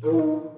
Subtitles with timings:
[0.00, 0.49] tere,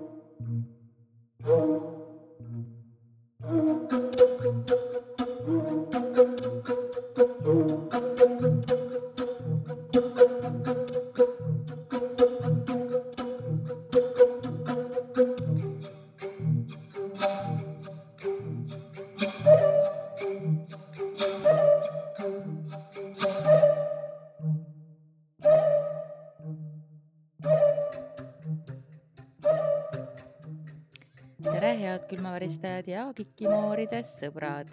[32.63, 34.69] külmaväristajad ja kikimooride sõbrad.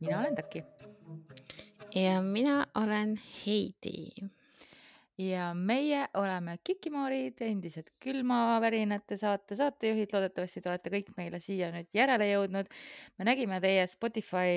[0.00, 0.62] mina olen Taki
[1.94, 4.13] ja mina olen Heidi.
[5.18, 10.10] Ja meie oleme Kikimoorid, endised külmavärinate saate saatejuhid.
[10.12, 12.70] loodetavasti te olete kõik meile siia nüüd järele jõudnud.
[13.18, 14.56] me nägime teie Spotify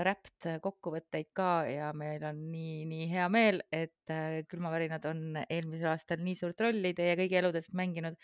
[0.00, 5.92] Wrapped kokkuvõtteid ka ja meil on nii, nii hea meel, et äh, külmavärinad on eelmisel
[5.92, 8.16] aastal nii suurt rolli teie kõigi eludes mänginud.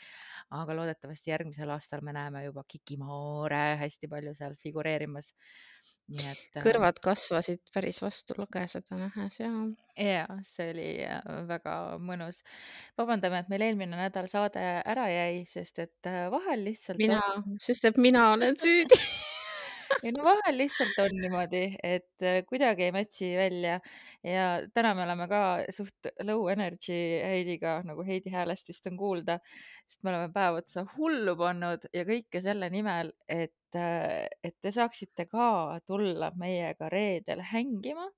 [0.50, 5.34] aga loodetavasti järgmisel aastal me näeme juba Kikimoore hästi palju seal figureerimas.
[6.12, 6.44] Nii et.
[6.56, 9.50] äh, kõrvad kasvasid päris vastu lugeseda nähes ja
[9.96, 12.42] ja see oli äh, väga mõnus.
[12.98, 17.56] vabandame, et meil eelmine nädal saade ära jäi, sest et äh, vahel lihtsalt mina on,,
[17.62, 19.00] sest et mina olen süüdi.
[20.04, 23.78] ei no vahel lihtsalt on niimoodi, et äh, kuidagi ei match'i välja.
[24.24, 29.38] Ja täna me oleme ka suht low energy Heidiga, nagu Heidi häälest vist on kuulda,
[29.88, 35.26] sest me oleme päev otsa hullu pannud ja kõike selle nimel, et, et te saaksite
[35.30, 38.10] ka tulla meiega reedel hängima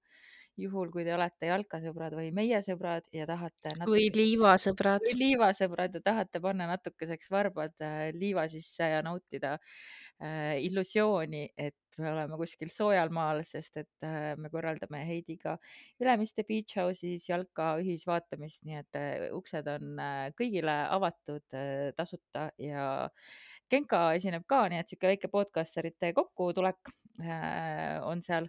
[0.60, 5.04] juhul, kui te olete jalkasõbrad või meie sõbrad ja tahate või natukeseks liivasõbrad.
[5.04, 11.76] või liivasõbrad ja tahate panna natukeseks varbad äh, liiva sisse ja nautida äh, illusiooni, et
[12.00, 15.56] me oleme kuskil soojal maal, sest et äh, me korraldame Heidiga
[16.02, 22.50] Ülemiste Beach House'is jalka ühisvaatamist, nii et äh, uksed on äh, kõigile avatud äh, tasuta
[22.60, 22.86] ja
[23.70, 28.46] Genka esineb ka, nii et sihuke väike podcasterite kokkutulek äh, on seal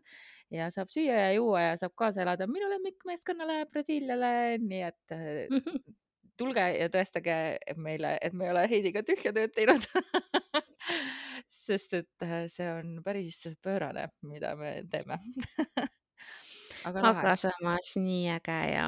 [0.53, 2.47] ja saab süüa ja juua ja saab kaasa elada.
[2.47, 5.47] Minu lemmikmeeskonnale Brasiiliale, nii et äh,
[6.39, 7.37] tulge ja tõestage
[7.81, 9.87] meile, et me ei ole Heidiga tühja tööd teinud
[11.67, 15.17] sest et äh, see on päris pöörane, mida me teeme
[16.87, 18.87] aga lahe aga samas nii äge ja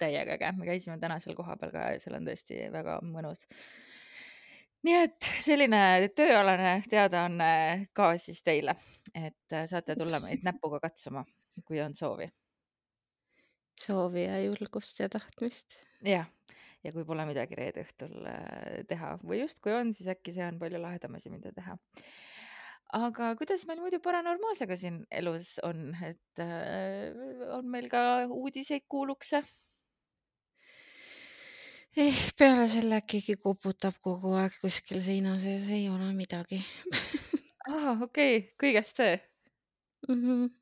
[0.00, 3.44] täiega äge, me käisime täna seal kohapeal ka ja seal on tõesti väga mõnus.
[4.86, 5.80] Nii et selline
[6.16, 7.48] tööalane teadaanne
[7.96, 8.76] ka siis teile,
[9.12, 11.24] et äh, saate tulla meid näpuga katsuma,
[11.66, 12.28] kui on soovi.
[13.82, 15.78] soovi ja julgust ja tahtmist.
[16.06, 16.28] jah,
[16.84, 20.60] ja kui pole midagi reede õhtul äh, teha või justkui on, siis äkki see on
[20.62, 21.76] palju lahedam asi, mida teha.
[22.96, 27.10] aga kuidas meil muidu paranormaalsega siin elus on, et äh,
[27.58, 29.42] on meil ka uudiseid kuulukse?
[31.96, 36.60] eh, peale selle, keegi koputab kogu aeg kuskil seina sees, ei ole midagi
[37.70, 39.18] aa, okei okay., kõigest see.
[40.08, 40.22] mm.
[40.22, 40.54] -hmm.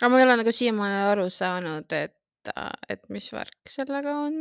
[0.00, 2.52] aga ma ei ole nagu siiamaani aru saanud, et,
[2.88, 4.38] et mis värk sellega on,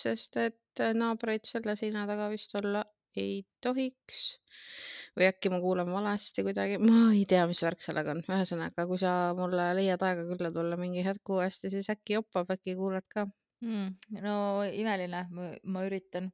[0.00, 2.84] sest et naabreid selle seina taga vist olla
[3.16, 4.22] ei tohiks.
[5.14, 8.98] või äkki ma kuulen valesti kuidagi, ma ei tea, mis värk sellega on, ühesõnaga, kui
[8.98, 13.28] sa mulle leiad aega külla tulla mingi hetk uuesti, siis äkki joppab, äkki kuuled ka.
[13.64, 14.20] mm,.
[14.24, 14.36] no
[14.68, 15.24] imeline,
[15.64, 16.30] ma üritan.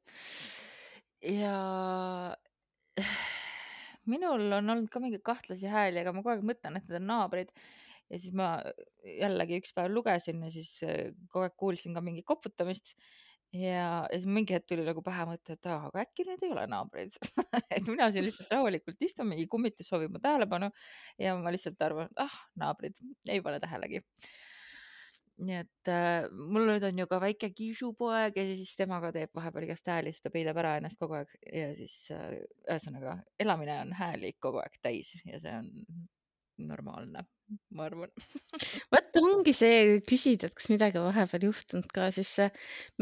[1.21, 1.55] ja
[4.11, 7.09] minul on olnud ka mingeid kahtlasi hääli, aga ma kogu aeg mõtlen, et need on
[7.13, 7.51] naabrid.
[8.11, 8.53] ja siis ma
[9.07, 12.95] jällegi üks päev lugesin ja siis äh, kogu aeg kuulsin ka mingit koputamist.
[13.55, 16.53] ja, ja siis mingi hetk tuli nagu pähe mõte, et aa, aga äkki need ei
[16.53, 17.17] ole naabrid
[17.75, 20.71] et mina siin lihtsalt rahulikult istun, mingi kummitus soovib mu tähelepanu
[21.19, 24.03] ja ma lihtsalt arvan, et ah, naabrid, ei pane tähelegi
[25.41, 29.67] nii et äh, mul nüüd on ju ka väike kiisupoeg ja siis temaga teeb vahepeal
[29.67, 33.93] igast hääli, siis ta peidab ära ennast kogu aeg ja siis äh, ühesõnaga elamine on
[33.97, 35.71] hääli kogu aeg täis ja see on
[36.67, 37.23] normaalne,
[37.75, 38.11] ma arvan.
[38.93, 42.47] vot ongi see, küsid, et kas midagi vahepeal juhtunud ka, siis see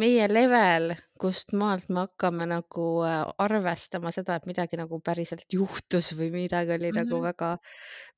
[0.01, 6.13] meie level, kust maalt me hakkame nagu äh, arvestama seda, et midagi nagu päriselt juhtus
[6.19, 7.03] või midagi oli mm -hmm.
[7.03, 7.25] nagu Mhm.
[7.29, 7.51] väga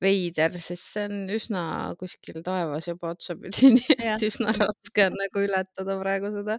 [0.02, 1.62] veider, siis see on üsna
[2.00, 6.58] kuskil taevas juba otsapidi, nii et, üsna raske on nagu ületada praegu seda.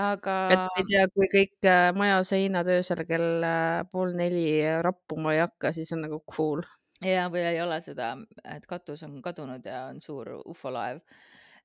[0.00, 4.44] aga et ma ei tea, kui kõik äh, maja seinad öösel kell äh, pool neli
[4.86, 6.62] rappuma ei hakka, siis on nagu cool.
[7.04, 8.12] ja, või ei ole seda,
[8.44, 11.00] et katus on kadunud ja on suur ufolaev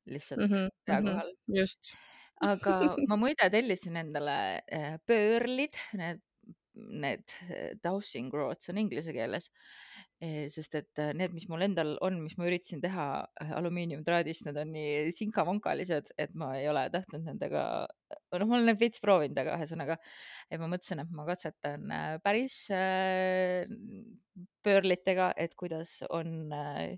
[0.05, 0.53] lihtsalt mm.
[0.53, 1.33] -hmm, pea mm -hmm, kohal.
[1.59, 1.95] just.
[2.41, 2.75] aga
[3.09, 6.21] ma muide tellisin endale eh, pöörlid, need,
[6.75, 9.51] need eh, dowsing rods on inglise keeles.
[10.23, 13.05] Sest et äh, need, mis mul endal on, mis ma üritasin teha
[13.43, 17.65] äh, alumiiniumtraadist, need on nii sinkavonkalised, et ma ei ole tahtnud nendega,
[18.13, 19.97] noh, ma olen neid veits proovinud, aga ühesõnaga,
[20.47, 23.67] et ma mõtlesin, et ma katsetan äh, päris äh,
[24.63, 26.95] pöörlitega, et kuidas on äh,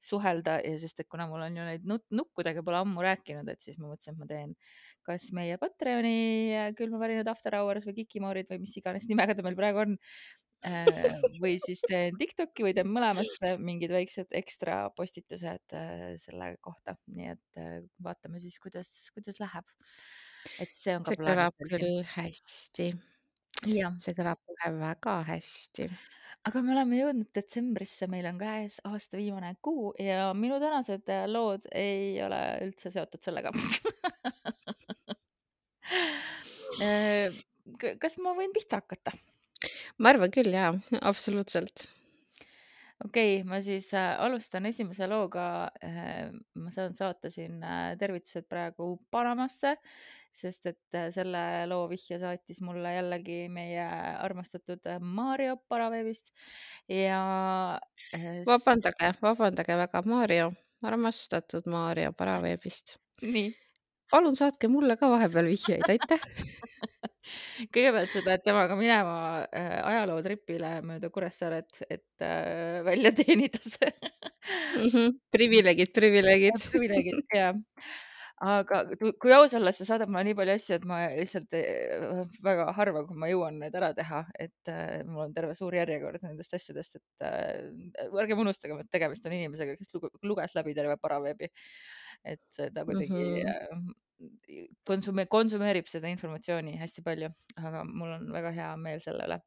[0.00, 3.60] suhelda ja sest, et kuna mul on ju neid nut nukkudega pole ammu rääkinud, et
[3.60, 4.56] siis ma mõtlesin, et ma teen
[5.04, 9.84] kas meie Patreoni külmavärinad After Hours või Kikimoorid või mis iganes nimega ta meil praegu
[9.84, 10.43] on Äh,
[11.42, 17.30] või siis teen Tiktoki või teen mõlemasse mingid väiksed ekstra postitused äh, selle kohta, nii
[17.34, 19.68] et äh, vaatame siis, kuidas, kuidas läheb.
[20.60, 22.90] et see on ka see kõlab küll hästi.
[24.04, 25.88] see kõlab kohe väga hästi.
[26.48, 31.26] aga me oleme jõudnud detsembrisse, meil on käes aasta viimane kuu ja minu tänased äh,
[31.28, 33.52] lood ei ole üldse seotud sellega
[36.82, 37.30] Äh,
[38.02, 39.14] kas ma võin pihta hakata?
[39.98, 40.72] Ma arvan küll jaa,
[41.10, 41.86] absoluutselt.
[43.04, 45.46] okei okay,, ma siis äh, alustan esimese looga
[45.84, 46.30] äh,.
[46.60, 49.76] ma saan saata siin äh, tervitused praegu Panamasse,
[50.34, 53.84] sest et selle loo vihje saatis mulle jällegi meie
[54.18, 56.32] armastatud Mario Paraveebist
[56.90, 57.20] ja
[58.46, 60.52] vabandage, vabandage väga, Maarjo,
[60.82, 62.98] armastatud Maarjo Paraveebist.
[63.22, 63.52] nii
[64.14, 66.22] palun saatke mulle ka vahepeal vihjeid, aitäh.
[67.74, 69.16] kõigepealt sa pead temaga minema
[69.48, 73.92] äh, ajalootripile mööda Kuressaaret, et äh, välja teenida see
[74.76, 76.58] Mhm, privileegid, privileegid.
[76.70, 77.54] privileegid, jah.
[78.44, 78.80] Aga
[79.20, 82.68] kui aus olla, et see saadab mulle nii palju asju, et ma lihtsalt eh, väga
[82.76, 86.56] harva, kui ma jõuan need ära teha, et äh, mul on terve suur järjekord nendest
[86.58, 91.50] asjadest, et äh, ärgem unustagem, et tegemist on inimesega, kes luges läbi terve paraveebi.
[92.24, 93.48] et ta kuidagi Mhm.
[93.48, 93.94] äh,
[94.88, 97.30] konsume-, konsumeerib seda informatsiooni hästi palju,
[97.60, 99.40] aga mul on väga hea meel selle üle.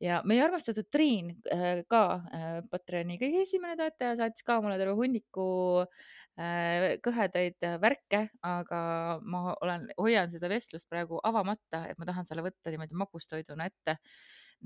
[0.00, 2.02] ja meie armastatud Triin äh, ka
[2.36, 5.46] äh, Patreoni kõige esimene toetaja saatis ka mulle terve hunniku
[6.36, 8.78] kõhedaid äh, värke, aga
[9.24, 13.96] ma olen, hoian seda vestlust praegu avamata, et ma tahan selle võtta niimoodi magustoiduna ette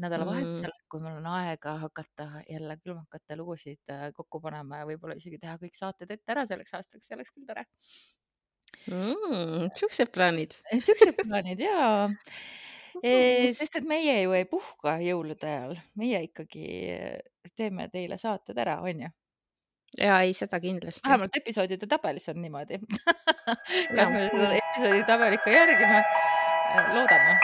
[0.01, 5.39] nädalavahetusel, kui mul on aega hakata jälle külmakate lugusid äh, kokku panema ja võib-olla isegi
[5.39, 7.67] teha kõik saated ette ära selleks aastaks, see oleks küll tore.
[8.91, 10.59] Mm, siuksed plaanid.
[10.89, 12.09] siuksed plaanid jaa.
[13.55, 16.67] sest et meie ju ei puhka jõulude ajal, meie ikkagi
[17.55, 19.11] teeme teile saated ära, onju.
[19.99, 21.03] Ja ei, seda kindlasti.
[21.07, 22.79] vähemalt episoodide tabelis on niimoodi
[23.97, 26.03] kas me seda episoodi tabelit ka järgime?
[26.95, 27.39] loodame.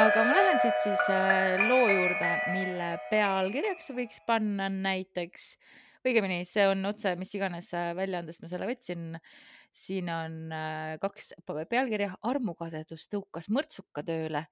[0.00, 5.54] aga ma lähen siit siis äh, loo juurde, mille pealkirjaks võiks panna näiteks,
[6.06, 9.16] õigemini see on otse, mis iganes äh, väljaandest ma selle võtsin.
[9.72, 14.44] siin on äh, kaks pealkirja, armukadedus tõukas mõrtsuka tööle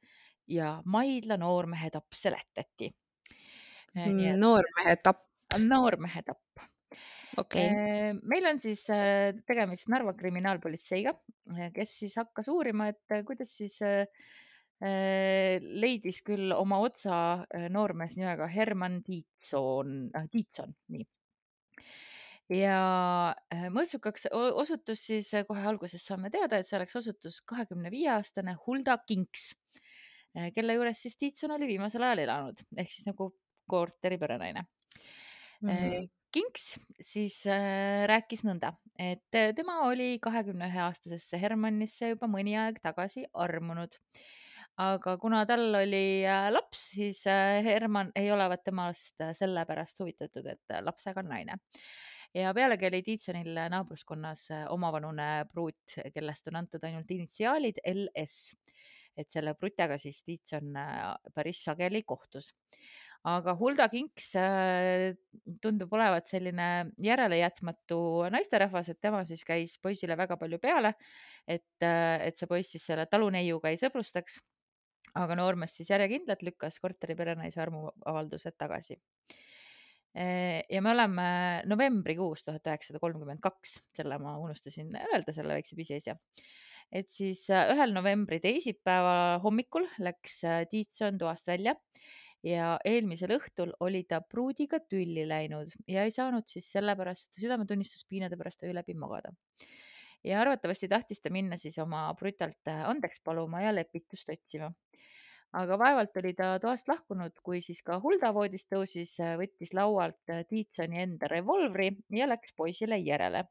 [0.49, 2.91] ja Maidla noormehe tapp seletati.
[3.99, 5.25] nii et noormehe tapp,
[5.59, 6.67] noormehe tapp.
[7.39, 7.65] okei.
[7.65, 11.15] Eh, meil on siis äh, tegemist Narva kriminaalpolitseiga,
[11.75, 14.07] kes siis hakkas uurima, et äh, kuidas siis äh,
[14.83, 21.07] äh, leidis küll oma otsa äh, noormees nimega Herman Tiitsoon, Tiitson, nii.
[22.59, 22.81] ja
[23.55, 28.57] äh, mõrtsukaks osutus siis äh, kohe alguses saame teada, et selleks osutus kahekümne viie aastane
[28.67, 29.51] Hulda Kinks,
[30.55, 33.33] kelle juures siis Tiitson oli viimasel ajal elanud, ehk siis nagu
[33.69, 34.65] korteri perenaine
[35.63, 36.07] Mhm.
[36.29, 42.53] Kinks siis äh, rääkis nõnda, et äh, tema oli kahekümne ühe aastasesse Hermannisse juba mõni
[42.61, 43.97] aeg tagasi armunud.
[44.79, 50.47] aga kuna tal oli äh, laps, siis äh, Herman ei olevat temast äh, sellepärast huvitatud,
[50.47, 51.57] et äh, lapsega on naine.
[52.35, 58.53] ja pealegi oli Tiitsonil naabruskonnas äh, omavanune pruut, kellest on antud ainult initsiaalid LS.
[59.19, 62.53] Et selle prutjaga siis Tiitson äh, päris sageli kohtus
[63.27, 65.17] aga Hulda Kinks äh,
[65.63, 66.69] tundub olevat selline
[67.03, 67.99] järelejätmatu
[68.33, 70.95] naisterahvas, et tema siis käis poisile väga palju peale,
[71.47, 74.41] et, et see poiss siis selle taluneiuga ei sõbrustaks.
[75.19, 78.99] aga noormees siis järjekindlalt lükkas korteri perenaise armuavaldused tagasi.
[80.71, 81.29] ja me oleme
[81.67, 86.17] novembrikuus tuhat üheksasada kolmkümmend kaks, selle ma unustasin öelda, selle väikse pisiasja
[86.93, 91.75] et siis äh, ühel novembri teisipäeva hommikul läks äh, Tiitson toast välja
[92.47, 98.63] ja eelmisel õhtul oli ta pruudiga tülli läinud ja ei saanud siis sellepärast südametunnistuspiinade pärast
[98.65, 99.35] öö läbi magada.
[100.25, 104.73] ja arvatavasti tahtis ta minna siis oma brutalt äh, andeks paluma ja lepitust otsima.
[105.53, 111.03] aga vaevalt oli ta toast lahkunud, kui siis ka Hulda voodist tõusis, võttis laualt Tiitsoni
[111.03, 113.45] enda revolvri ja läks poisile järele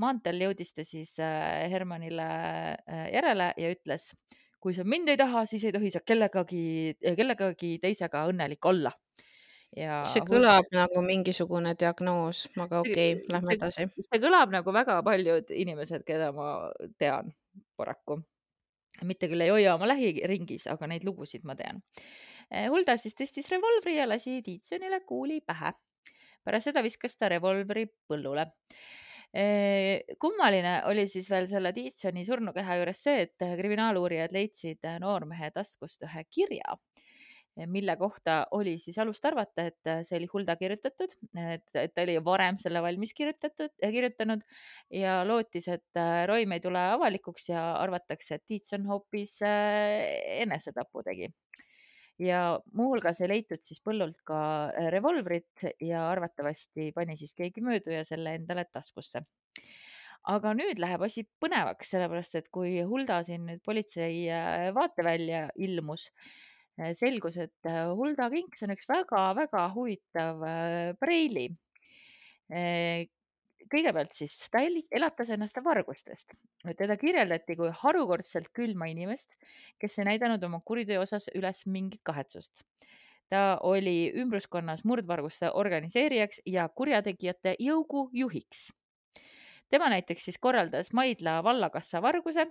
[0.00, 4.12] maanteel jõudis ta siis äh, Hermanile äh, järele ja ütles,
[4.62, 6.64] kui sa mind ei taha, siis ei tohi sa kellegagi,
[7.18, 8.92] kellegagi teisega õnnelik olla.
[9.76, 13.86] ja see kõlab nagu mingisugune diagnoos, aga okei okay,, lähme see edasi.
[14.06, 16.48] see kõlab nagu väga paljud inimesed, keda ma
[17.00, 17.32] tean
[17.76, 18.20] paraku.
[19.08, 21.80] mitte küll ei hoia oma lähiringis, aga neid lugusid ma tean.
[22.52, 25.72] Hulda siis tõstis revolvri ja lasi Tiitsonile kuuli pähe.
[26.44, 28.44] pärast seda viskas ta revolvri põllule.
[30.20, 36.24] Kummaline oli siis veel selle Tiitsoni surnukeha juures see, et kriminaaluurijad leidsid noormehe taskust ühe
[36.28, 36.76] kirja
[37.66, 42.16] mille kohta oli siis alust arvata, et see oli Hulda kirjutatud, et, et ta oli
[42.24, 44.44] varem selle valmis kirjutatud, kirjutanud
[44.96, 51.28] ja lootis, et roim ei tule avalikuks ja arvatakse, et Tiitson hoopis enesetapu tegi.
[52.22, 52.42] Ja
[52.78, 54.40] muuhulgas ei leitud siis põllult ka
[54.94, 59.24] revolvrit ja arvatavasti pani siis keegi mööduja selle endale taskusse
[60.30, 64.26] aga nüüd läheb asi põnevaks, sellepärast et kui Hulda siin nüüd politsei
[64.74, 66.08] vaatevälja ilmus,
[66.98, 70.44] selgus, et Hulda Kinks on üks väga-väga huvitav
[71.02, 71.48] preili.
[73.72, 74.60] Kõigepealt siis ta
[74.90, 76.36] elatas ennast vargustest.
[76.78, 79.34] teda kirjeldati kui harukordselt külma inimest,
[79.78, 82.64] kes ei näidanud oma kuriteo osas üles mingit kahetsust.
[83.28, 88.72] ta oli ümbruskonnas murdvarguste organiseerijaks ja kurjategijate jõugu juhiks.
[89.70, 92.46] tema näiteks siis korraldas Maidla vallakassa varguse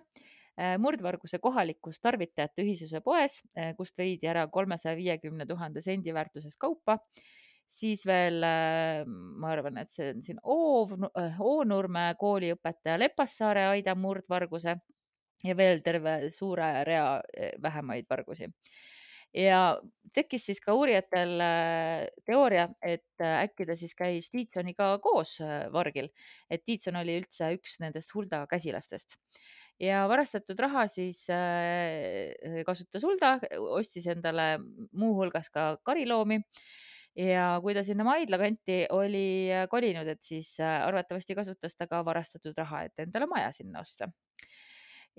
[0.77, 3.41] murdvarguse kohalikus tarvitajate ühisuse poes,
[3.77, 6.97] kust veidi ära kolmesaja viiekümne tuhande sendi väärtuses kaupa.
[7.71, 8.43] Siis veel,
[9.07, 10.95] ma arvan, et see on siin Oov,
[11.39, 14.75] Oonurme kooliõpetaja Lepassaare Aida murdvarguse
[15.47, 17.05] ja veel terve suure rea
[17.63, 18.51] vähemaid vargusi.
[19.31, 19.79] Ja
[20.11, 21.39] tekkis siis ka uurijatel
[22.27, 25.37] teooria, et äkki ta siis käis Tiitsoniga koos
[25.71, 26.11] vargil,
[26.51, 29.15] et Tiitson oli üldse üks nendest Hulda käsilastest.
[29.79, 31.23] Ja varastatud raha siis
[32.67, 33.37] kasutas Hulda,
[33.71, 34.57] ostis endale
[34.91, 36.41] muuhulgas ka kariloomi
[37.17, 42.57] ja kui ta sinna Maidla kanti oli kolinud, et siis arvatavasti kasutas ta ka varastatud
[42.57, 44.09] raha, et endale maja sinna osta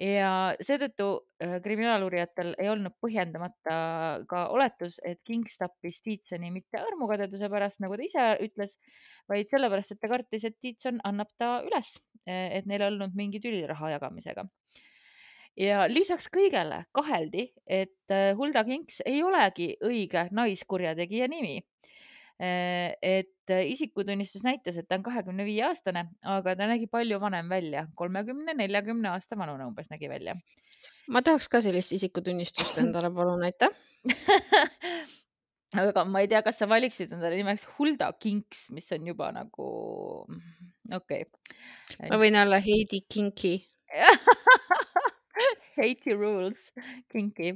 [0.00, 0.30] ja
[0.62, 1.08] seetõttu
[1.64, 3.74] kriminaaluurijatel ei olnud põhjendamata
[4.28, 8.78] ka oletus, et Kings tappis Tiitsoni mitte armukadeduse pärast, nagu ta ise ütles,
[9.28, 13.42] vaid sellepärast, et ta kartis, et Tiitson annab ta üles, et neil ei olnud mingi
[13.42, 14.46] tüli raha jagamisega.
[15.58, 21.60] Ja lisaks kõigele kaheldi, et Hulda Kings ei olegi õige naiskurjategija nimi.
[22.42, 27.84] Et isikutunnistus näitas, et ta on kahekümne viie aastane, aga ta nägi palju vanem välja,
[27.94, 30.34] kolmekümne, neljakümne aasta vanune umbes nägi välja.
[31.08, 33.70] ma tahaks ka sellist isikutunnistust endale, palun, aitäh!
[35.72, 39.68] Aga ma ei tea, kas sa valiksid endale nimeks Hulda Kinks, mis on juba nagu
[40.92, 41.24] okei.
[41.24, 42.10] Okay..
[42.10, 43.54] ma võin olla Heidi Kinki
[45.78, 46.68] Heiti rules,
[47.12, 47.52] kinki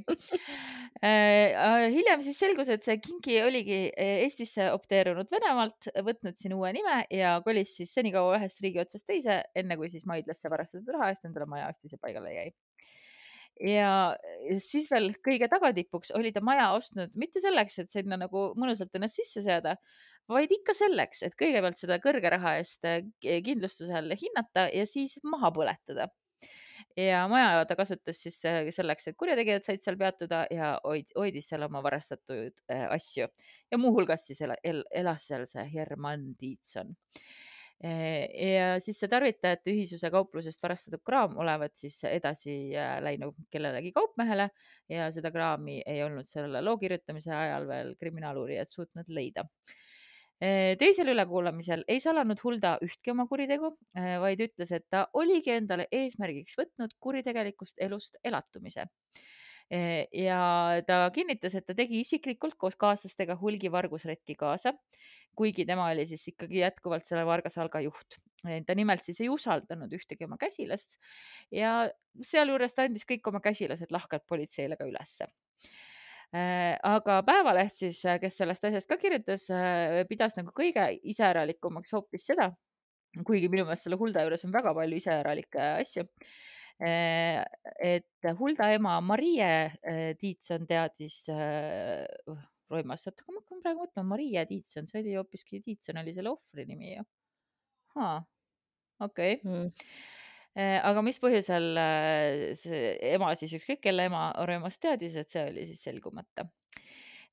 [1.05, 1.87] äh,.
[1.93, 7.37] hiljem siis selgus, et see kinki oligi Eestisse opteerunud Venemaalt, võtnud siin uue nime ja
[7.45, 11.49] kolis siis senikaua ühest riigi otsast teise, enne kui siis Maidlasse varastatud raha eest endale
[11.49, 12.49] maja ostis ja paigale jäi
[13.63, 13.91] ja
[14.61, 19.17] siis veel kõige tagatipuks oli ta maja ostnud mitte selleks, et sinna nagu mõnusalt ennast
[19.17, 19.77] sisse seada,
[20.29, 22.85] vaid ikka selleks, et kõigepealt seda kõrge raha eest
[23.21, 26.09] kindlustusel hinnata ja siis maha põletada
[26.97, 28.39] ja maja ta kasutas siis
[28.75, 33.27] selleks, et kurjategijad said seal peatuda ja hoid, hoidis seal oma varastatud asju.
[33.71, 36.95] Ja muuhulgas siis el, el, elas seal see Herman Tiitson
[37.77, 42.73] ja siis see tarvitajate ühisuse kauplusest varastatud kraam olevat siis edasi
[43.05, 44.49] läinud kellelegi kaupmehele
[44.89, 49.45] ja seda kraami ei olnud selle loo kirjutamise ajal veel kriminaaluurijad suutnud leida
[50.39, 53.71] teisel ülekuulamisel ei salanud Hulda ühtki oma kuritegu,
[54.21, 58.85] vaid ütles, et ta oligi endale eesmärgiks võtnud kuritegelikust elust elatumise.
[60.13, 60.41] ja
[60.87, 64.71] ta kinnitas, et ta tegi isiklikult koos kaaslastega hulgi vargusretki kaasa,
[65.35, 68.21] kuigi tema oli siis ikkagi jätkuvalt selle vargasalga juht.
[68.65, 70.99] ta nimelt siis ei usaldanud ühtegi oma käsilast
[71.51, 71.89] ja
[72.21, 75.96] sealjuures ta andis kõik oma käsilased lahkelt politseile ka ülesse Äh,
[76.33, 82.27] aga Päevaleht siis, äh, kes sellest asjast ka kirjutas, äh, pidas nagu kõige iseäralikumaks hoopis
[82.31, 82.51] seda,
[83.25, 86.05] kuigi minu meelest selle Hulda juures on väga palju iseäralikke asju.
[86.77, 89.71] et Hulda ema Marie
[90.19, 91.23] Tiitson teadis
[92.69, 96.67] roimast, oota, ma hakkan praegu mõtlema, Marie Tiitson, see oli hoopiski, Tiitson oli selle ohvri
[96.69, 97.07] nimi ju.
[97.97, 99.41] okei okay.
[99.41, 100.26] mm Äh,
[100.57, 105.67] aga mis põhjusel äh, see ema siis, ükskõik kelle ema Röömas teadis, et see oli
[105.69, 106.47] siis selgumata.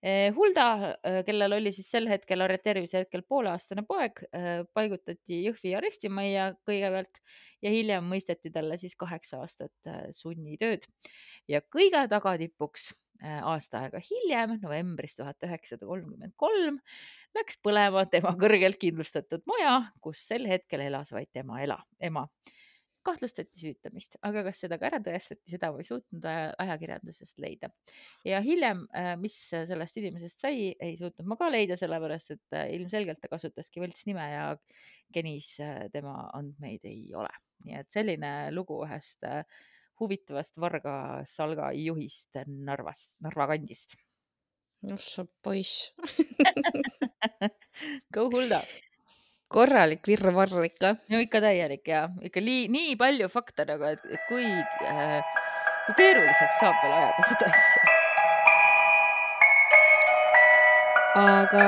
[0.05, 0.67] Eh, Hulda,
[1.25, 4.21] kellel oli siis sel hetkel, arreteerimise hetkel pooleaastane poeg,
[4.77, 7.23] paigutati Jõhvi arestimajja kõigepealt
[7.65, 10.85] ja hiljem mõisteti talle siis kaheksa aastat sunnitööd.
[11.49, 12.91] ja kõige tagatipuks
[13.25, 16.77] aasta aega hiljem, novembris tuhat üheksasada kolmkümmend kolm,
[17.39, 22.27] läks põlema tema kõrgelt kindlustatud maja, kus sel hetkel elas vaid tema ela, ema
[23.05, 27.71] kahtlustati süütamist, aga kas seda ka ära tõestati, seda ei suutnud ajakirjandusest leida.
[28.27, 32.71] ja hiljem, äh, mis sellest inimesest sai, ei suutnud ma ka leida, sellepärast et äh,
[32.79, 34.47] ilmselgelt ta kasutaski võltsnime ja
[35.15, 37.33] genis äh, tema andmeid ei ole.
[37.65, 39.25] nii et selline lugu ühest
[40.01, 40.97] huvitavast Varga
[41.29, 43.97] Salga juhist Narvast, Narva kandist.
[44.89, 45.93] noh, sa poiss
[48.15, 48.65] Go Hulda
[49.53, 50.95] korralik virvarr ikka.
[51.11, 55.21] no ikka täielik ja ikka nii, nii palju fakte nagu, et, kui äh,,
[55.87, 57.93] kui keeruliseks saab veel ajada seda asja.
[61.15, 61.65] aga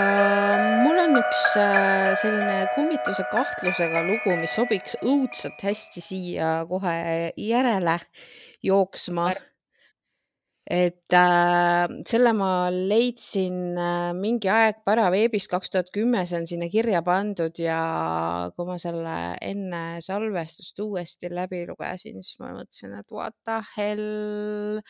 [0.82, 6.96] mul on üks äh, selline kummituse kahtlusega lugu, mis sobiks õudselt hästi siia kohe
[7.38, 8.00] järele
[8.66, 9.30] jooksma
[10.66, 16.66] et äh, selle ma leidsin äh, mingi aeg paraveebist kaks tuhat kümme, see on sinna
[16.72, 17.78] kirja pandud ja
[18.56, 19.14] kui ma selle
[19.46, 24.82] enne salvestust uuesti läbi lugesin, siis ma mõtlesin, et what the hell.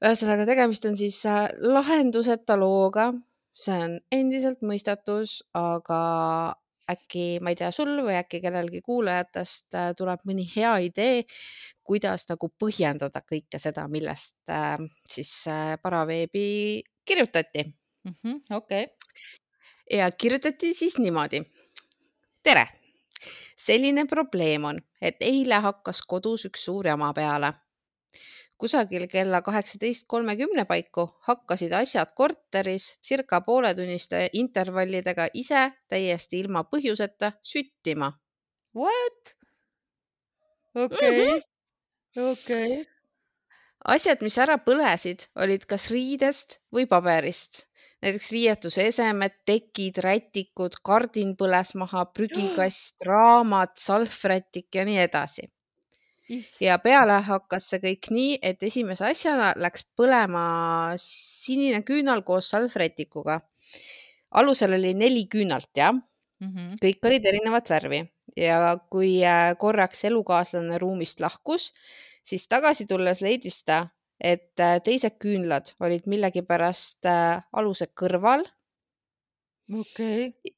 [0.00, 3.10] ühesõnaga, tegemist on siis äh, lahenduseta looga,
[3.52, 6.00] see on endiselt mõistatus, aga
[6.90, 11.24] äkki, ma ei tea, sul või äkki kellelgi kuulajatest äh, tuleb mõni hea idee,
[11.86, 14.78] kuidas nagu põhjendada kõike seda, millest äh,
[15.10, 16.46] siis äh, paraveebi
[17.06, 18.14] kirjutati mm.
[18.22, 19.98] -hmm, okei okay..
[19.98, 21.42] ja kirjutati siis niimoodi.
[22.42, 22.66] tere,
[23.56, 27.52] selline probleem on, et eile hakkas kodus üks suur jama peale
[28.58, 37.32] kusagil kella kaheksateist kolmekümne paiku hakkasid asjad korteris circa pooletunniste intervallidega ise täiesti ilma põhjuseta
[37.52, 38.12] süttima.
[38.76, 39.36] What?
[40.74, 42.24] okei, mhm.
[42.30, 42.84] okei.
[43.96, 47.66] asjad, mis ära põlesid, olid kas riidest või paberist
[48.04, 55.50] näiteks riietuse esemed, tekid, rätikud, kardin põles maha, prügikast, raamat, salvrätik ja nii edasi
[56.60, 60.46] ja peale hakkas see kõik nii, et esimese asjana läks põlema
[61.00, 63.40] sinine küünal koos salvrätikuga.
[64.30, 66.48] alusel oli neli küünalt, jah mm.
[66.48, 66.78] -hmm.
[66.82, 68.00] kõik olid erinevat värvi
[68.36, 71.72] ja kui äh, korraks elukaaslane ruumist lahkus,
[72.24, 73.86] siis tagasi tulles leidis ta,
[74.20, 78.44] et äh, teised küünlad olid millegipärast äh, aluse kõrval.
[79.72, 80.52] okei okay..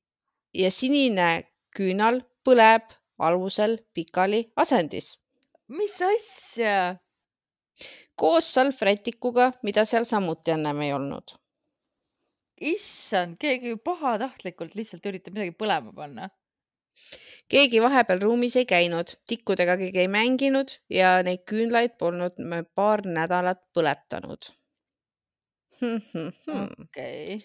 [0.54, 1.44] ja sinine
[1.76, 5.18] küünal põleb alusel pikali asendis
[5.68, 6.96] mis asja?
[8.18, 11.36] koos salvrätikuga, mida seal samuti ennem ei olnud.
[12.60, 16.30] issand, keegi pahatahtlikult lihtsalt üritab midagi põlema panna.
[17.48, 23.06] keegi vahepeal ruumis ei käinud, tikkudega keegi ei mänginud ja neid küünlaid polnud me paar
[23.06, 24.50] nädalat põletanud.
[26.82, 27.38] okei.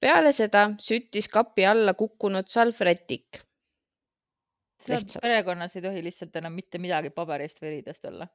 [0.00, 3.44] peale seda süttis kapi alla kukkunud salvrätik
[4.86, 8.28] seal perekonnas ei tohi lihtsalt enam mitte midagi paberist või riidest olla.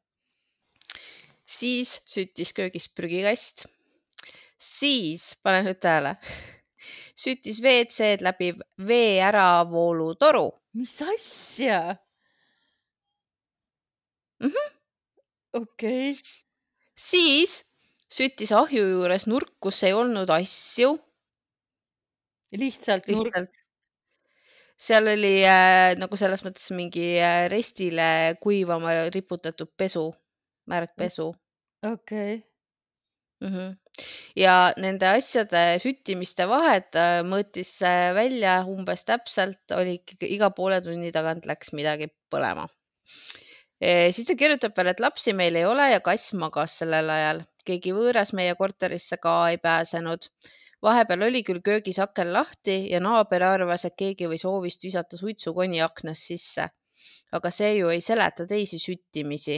[1.46, 3.68] siis süttis köögis prügikast.
[4.60, 6.16] siis, pane nüüd tähele,
[7.16, 8.54] süttis WC-d läbi
[8.88, 10.50] vee äravoolutoru.
[10.74, 11.98] mis asja
[14.40, 14.76] mm -hmm.?
[15.54, 16.24] okei okay..
[16.96, 17.64] siis
[18.08, 20.98] süttis ahju juures nurk, kus ei olnud asju.
[22.52, 23.58] lihtsalt nurk
[24.78, 30.12] seal oli äh, nagu selles mõttes mingi äh, restile kuivama riputatud pesu,
[30.70, 31.32] märgpesu.
[31.84, 32.42] okei okay.
[33.42, 33.54] mm.
[33.54, 34.04] -hmm.
[34.36, 37.80] ja nende asjade süttimiste vahet äh, mõõtis
[38.13, 42.68] välja umbes täpselt, oli iga poole tunni tagant läks midagi põlema
[43.82, 44.12] e,.
[44.12, 47.98] siis ta kirjutab veel, et lapsi meil ei ole ja kass magas sellel ajal, keegi
[47.98, 50.30] võõras meie korterisse ka ei pääsenud
[50.84, 55.82] vahepeal oli küll köögis aken lahti ja naaber arvas, et keegi võis hoovist visata suitsukoni
[55.82, 56.70] aknast sisse.
[57.32, 59.58] aga see ju ei seleta teisi süttimisi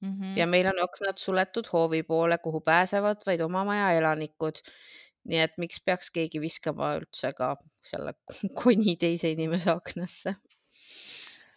[0.00, 0.12] mm.
[0.12, 0.38] -hmm.
[0.38, 4.62] ja meil on aknad suletud hoovi poole, kuhu pääsevad vaid oma maja elanikud.
[5.24, 8.14] nii et miks peaks keegi viskama üldse ka selle
[8.62, 10.34] koni teise inimese aknasse?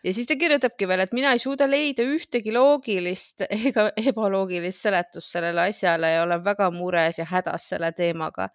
[0.04, 5.32] ja siis ta kirjutabki veel, et mina ei suuda leida ühtegi loogilist ega ebaloogilist seletust
[5.32, 8.50] sellele asjale ja olen väga mures ja hädas selle teemaga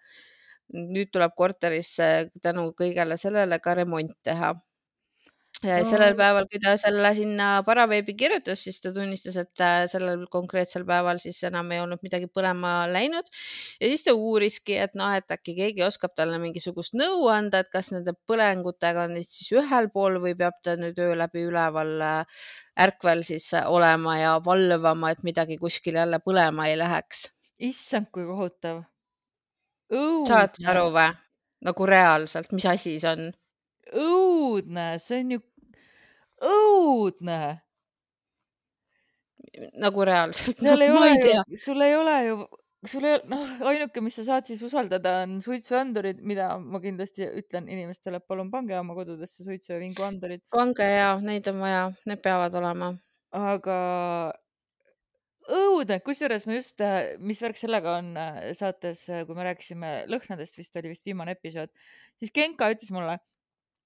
[0.73, 4.53] nüüd tuleb korterisse tänu kõigele sellele ka remont teha.
[5.59, 10.21] Ja sellel päeval, kui ta selle sinna paraveebi kirjutas, siis ta tunnistas, et äh, sellel
[10.31, 13.27] konkreetsel päeval siis enam ei olnud midagi põlema läinud.
[13.81, 17.71] ja siis ta uuriski, et noh, et äkki keegi oskab talle mingisugust nõu anda, et
[17.73, 21.91] kas nende põlengutega on nüüd siis ühel pool või peab ta nüüd öö läbi üleval
[22.07, 22.39] äh,
[22.85, 27.27] ärkvel siis äh, olema ja valvama, et midagi kuskil jälle põlema ei läheks.
[27.59, 28.85] issand, kui kohutav.
[30.29, 31.09] Saad sa aru või?
[31.65, 33.31] nagu reaalselt, mis asi see on?
[33.99, 35.41] õudne, see on ju
[36.45, 37.39] õudne.
[39.81, 41.43] nagu reaalselt, ei ma ole ei tea.
[41.57, 42.35] sul ei ole ju,
[42.87, 47.67] sul ei, noh, ainuke, mis sa saad siis usaldada, on suitsuandurid, mida ma kindlasti ütlen
[47.71, 50.45] inimestele, palun pange oma kodudesse suitsu ja vinguandurid.
[50.53, 52.93] pange ja neid on vaja, need peavad olema.
[53.35, 53.79] aga
[55.49, 56.83] õudne, kusjuures ma just,
[57.25, 61.35] mis värk sellega on äh, saates, äh, kui me rääkisime lõhnadest, vist oli vist viimane
[61.37, 61.73] episood,
[62.21, 63.17] siis Genka ütles mulle,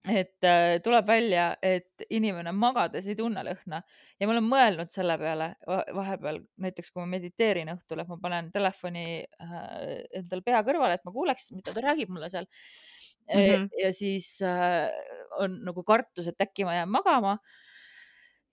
[0.10, 3.80] et äh, tuleb välja, et inimene magades ei tunne lõhna
[4.20, 8.20] ja ma olen mõelnud selle peale va- vahepeal, näiteks kui ma mediteerin õhtul, et ma
[8.22, 9.68] panen telefoni äh,
[10.20, 13.40] endal pea kõrvale, et ma kuuleks, mida ta räägib mulle seal mm.
[13.40, 13.68] Mhm.
[13.80, 14.90] ja siis äh,
[15.40, 17.38] on nagu kartus, et äkki ma jään magama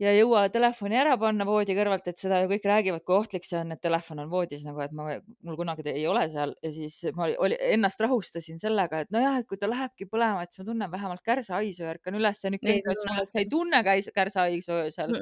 [0.00, 3.46] ja ei jõua telefoni ära panna voodi kõrvalt, et seda ju kõik räägivad, kui ohtlik
[3.46, 6.72] see on, et telefon on voodis nagu, et ma, mul kunagi ei ole seal ja
[6.74, 10.54] siis ma oli, oli, ennast rahustasin sellega, et nojah, et kui ta lähebki põlema, et
[10.54, 13.48] siis ma tunnen vähemalt kärsahaisu ja ärkan üles ja nüüd keegi ütles et sa ei
[13.50, 15.16] tunne kärsahaisu öösel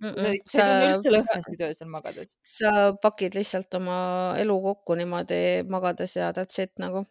[0.00, 0.30] Mm -mm, mm sa -mm.
[0.30, 2.36] ei, sa ei tunne üldse sa, lõhnasid öösel magades.
[2.44, 2.70] sa
[3.02, 3.98] pakid lihtsalt oma
[4.38, 7.04] elu kokku niimoodi magades ja that's it nagu.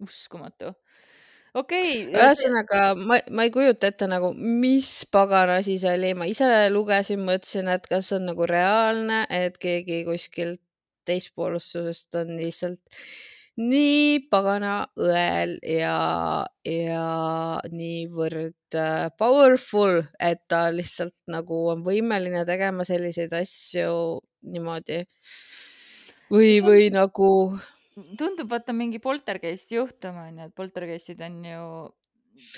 [0.00, 0.74] uskumatu.
[1.54, 6.28] Okei okay,, ühesõnaga, ma, ma ei kujuta ette nagu, mis pagana asi see oli, ma
[6.30, 10.62] ise lugesin, mõtlesin, et kas on nagu reaalne, et keegi kuskilt
[11.04, 12.80] teispoolsusest on lihtsalt
[13.60, 15.98] nii pagana õel ja,
[16.66, 17.04] ja
[17.70, 23.92] niivõrd äh, powerful, et ta lihtsalt nagu on võimeline tegema selliseid asju
[24.50, 25.04] niimoodi.
[26.34, 27.30] või, või nagu
[28.18, 31.60] tundub vaata mingi poltergeisti juhtum on ju, et poltergeistid on ju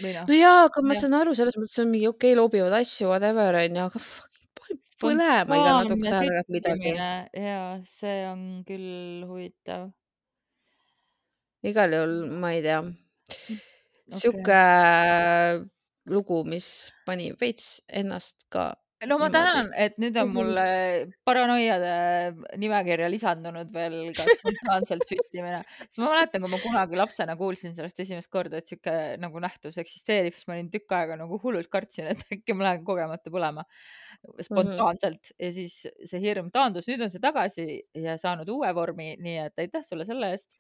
[0.01, 1.03] või noh no jaa, aga ma jah.
[1.03, 4.81] saan aru, selles mõttes on mingi okei okay,, loobivad asju, whatever onju, aga fucking pane
[5.03, 6.95] põlema iga natukese aja tagant midagi.
[7.47, 9.91] ja see on küll huvitav.
[11.67, 13.61] igal juhul ma ei tea, okei.
[14.23, 14.63] sihuke
[16.13, 16.71] lugu, mis
[17.07, 18.71] pani veits ennast ka
[19.05, 20.35] no ma tänan, et nüüd on Mhm.
[20.37, 20.65] mulle
[21.25, 27.75] paranoiade nimekirja lisandunud veel ka spontaanselt süttimine, sest ma mäletan, kui ma kunagi lapsena kuulsin
[27.77, 31.69] sellest esimest korda, et sihuke nagu nähtus eksisteerib, siis ma olin tükk aega nagu hullult
[31.69, 33.67] kartsin, et äkki ma lähen kogemata põlema
[34.43, 35.75] spontaanselt ja siis
[36.09, 37.67] see hirm taandus, nüüd on see tagasi
[38.01, 40.57] ja saanud uue vormi, nii et aitäh sulle selle eest.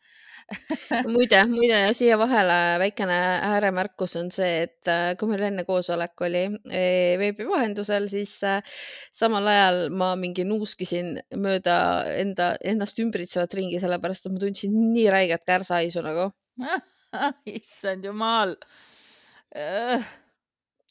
[1.08, 3.16] muide, muide siia vahele väikene
[3.48, 8.76] ääremärkus on see, et äh, kui meil enne koosolek oli eh, veebi vahendusel, siis äh,
[9.16, 11.78] samal ajal ma mingi nuuskisin mööda
[12.20, 16.30] enda, ennast ümbritsevat ringi, sellepärast et ma tundsin nii räiget kärsahaisu nagu.
[17.58, 18.56] issand jumal.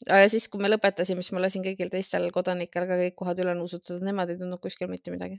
[0.06, 3.54] aga siis, kui me lõpetasime, siis ma lasin kõigil teistel kodanikel ka kõik kohad üle
[3.58, 5.38] nuusutada, nemad ei tundnud kuskil mitte midagi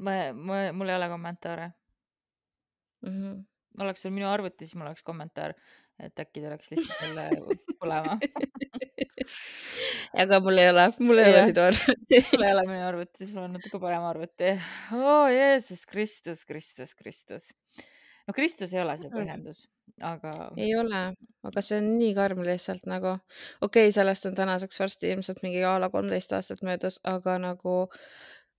[0.00, 1.70] ma, ma, mul ei ole kommentaare.
[3.02, 3.10] mm.
[3.10, 3.44] -hmm.
[3.78, 5.54] oleks sul minu arvuti, siis mul oleks kommentaar,
[6.06, 8.16] et äkki ta läks lihtsalt jälle põlema.
[10.24, 12.20] aga mul ei ole, mul ei ole sinu arvuti.
[12.28, 14.54] sul ei ole minu arvuti, sul on natuke parem arvuti.
[14.96, 17.50] oo oh, Jeesus Kristus, Kristus, Kristus.
[18.26, 19.62] no Kristus ei ole see põhjendus,
[20.06, 21.04] aga ei ole,
[21.50, 23.16] aga see on nii karm lihtsalt nagu,
[23.60, 27.76] okei okay,, sellest on tänaseks varsti ilmselt mingi a la kolmteist aastat möödas, aga nagu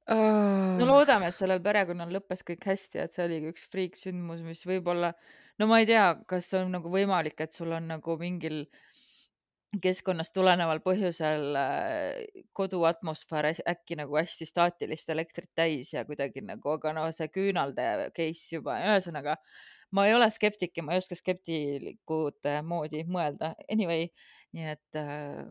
[0.09, 4.63] oh, no loodame, et sellel perekonnal lõppes kõik hästi, et see oligi üks friiksündmus, mis
[4.67, 5.13] võib-olla,
[5.61, 8.63] no ma ei tea, kas on nagu võimalik, et sul on nagu mingil
[9.81, 16.43] keskkonnast tuleneval põhjusel äh, kodu atmosfäär äs- äkki nagu hästi staatilist elektrit täis ja kuidagi
[16.43, 17.85] nagu, aga no see küünalde
[18.17, 19.37] case juba, ühesõnaga
[19.95, 23.53] ma ei ole skeptik ja ma ei oska skeptikute moodi mõelda.
[23.71, 24.09] Anyway,
[24.55, 25.47] nii et äh,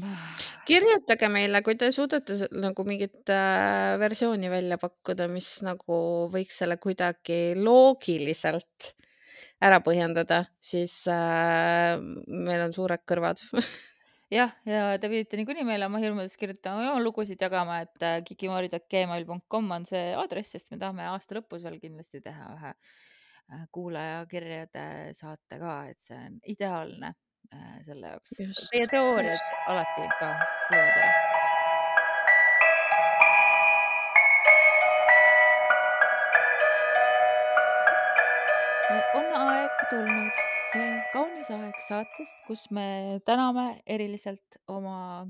[0.68, 6.00] kirjutage meile, kui te suudate nagu mingit äh, versiooni välja pakkuda, mis nagu
[6.32, 8.94] võiks selle kuidagi loogiliselt
[9.62, 11.96] ära põhjendada, siis äh,
[12.26, 13.42] meil on suured kõrvad.
[14.38, 18.20] jah, ja te pidite niikuinii meile oma hirmudest kirjutama ja oma lugusid jagama, et äh,
[18.26, 24.86] kikimoorid.gmail.com on see aadress, sest me tahame aasta lõpus veel kindlasti teha ühe äh, kuulajakirjade
[25.18, 28.40] saate ka, et see on ideaalne äh, selle jaoks.
[28.72, 30.34] Teie teooriad alati ka
[30.70, 31.31] kuulavad
[38.92, 40.40] on aeg tulnud,
[40.72, 45.24] see kaunis aeg saatest, kus me täname eriliselt oma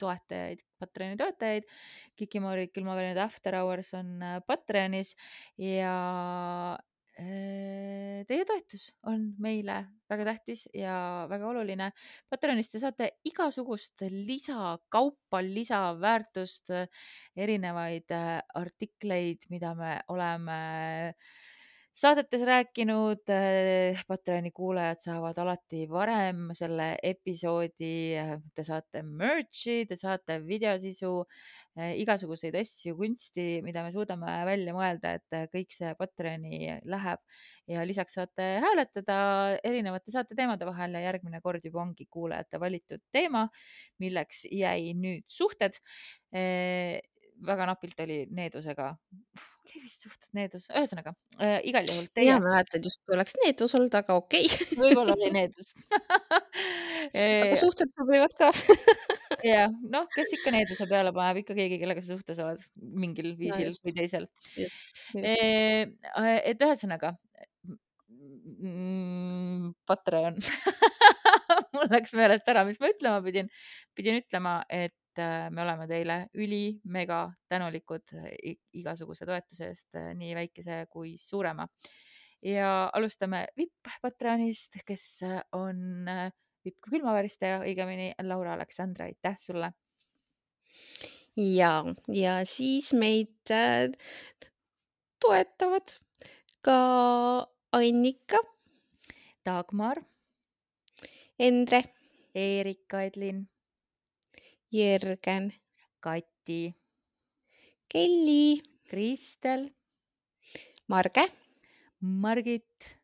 [0.00, 1.68] toetajaid, Patreoni toetajaid.
[2.18, 5.12] Kikimori külmavärinad After Hours on äh, Patreonis
[5.60, 5.92] ja
[7.20, 9.78] äh, teie toetus on meile
[10.10, 10.96] väga tähtis ja
[11.30, 11.92] väga oluline.
[12.32, 16.74] Patreonis te saate igasugust lisakaupa, lisaväärtust,
[17.36, 20.60] erinevaid äh, artikleid, mida me oleme
[21.92, 23.28] saadetes rääkinud.
[24.08, 27.94] Patreoni kuulajad saavad alati varem selle episoodi,
[28.56, 31.12] te saate merch'i, te saate videosisu,
[32.00, 37.22] igasuguseid asju, kunsti, mida me suudame välja mõelda, et kõik see Patreoni läheb
[37.70, 39.16] ja lisaks saate hääletada
[39.64, 43.46] erinevate saate teemade vahel ja järgmine kord juba ongi kuulajate valitud teema,
[44.02, 45.78] milleks jäi nüüd suhted
[47.46, 48.88] väga napilt oli needusega,
[49.66, 52.28] oli vist suhteliselt needus, ühesõnaga äh, igal juhul teie.
[52.28, 54.78] mina mäletan justkui oleks needus olnud, aga okei okay.
[54.78, 55.72] võib-olla oli needus
[57.14, 58.52] aga suhted sobivad ka
[59.46, 63.66] jah, noh, kes ikka needuse peale paneb, ikka keegi, kellega sa suhtes oled mingil viisil
[63.66, 64.28] no, just, või teisel.
[65.14, 67.16] et ühesõnaga
[68.62, 70.38] mm, Patreon
[71.74, 73.48] mul läks meelest ära, mis ma ütlema pidin.
[73.96, 80.32] pidin ütlema, et Äh, me oleme teile üli-mega tänulikud äh, igasuguse toetuse eest, äh, nii
[80.38, 81.68] väikese kui suurema.
[82.42, 85.04] ja alustame vipp Patreonist, kes
[85.54, 86.08] on
[86.64, 89.72] vipp külmavaristaja, õigemini Laura Aleksandra, aitäh sulle.
[91.36, 93.52] ja, ja siis meid
[95.20, 95.96] toetavad
[96.64, 96.80] ka
[97.72, 98.42] Annika,
[99.46, 100.02] Dagmar,
[101.38, 101.84] Endre,
[102.34, 103.46] Erika Edlin
[104.72, 105.52] Jürgen,
[106.00, 106.74] Kati,
[107.92, 109.68] Kelly, Kristel,
[110.88, 111.26] Marge,
[112.00, 112.96] Margit,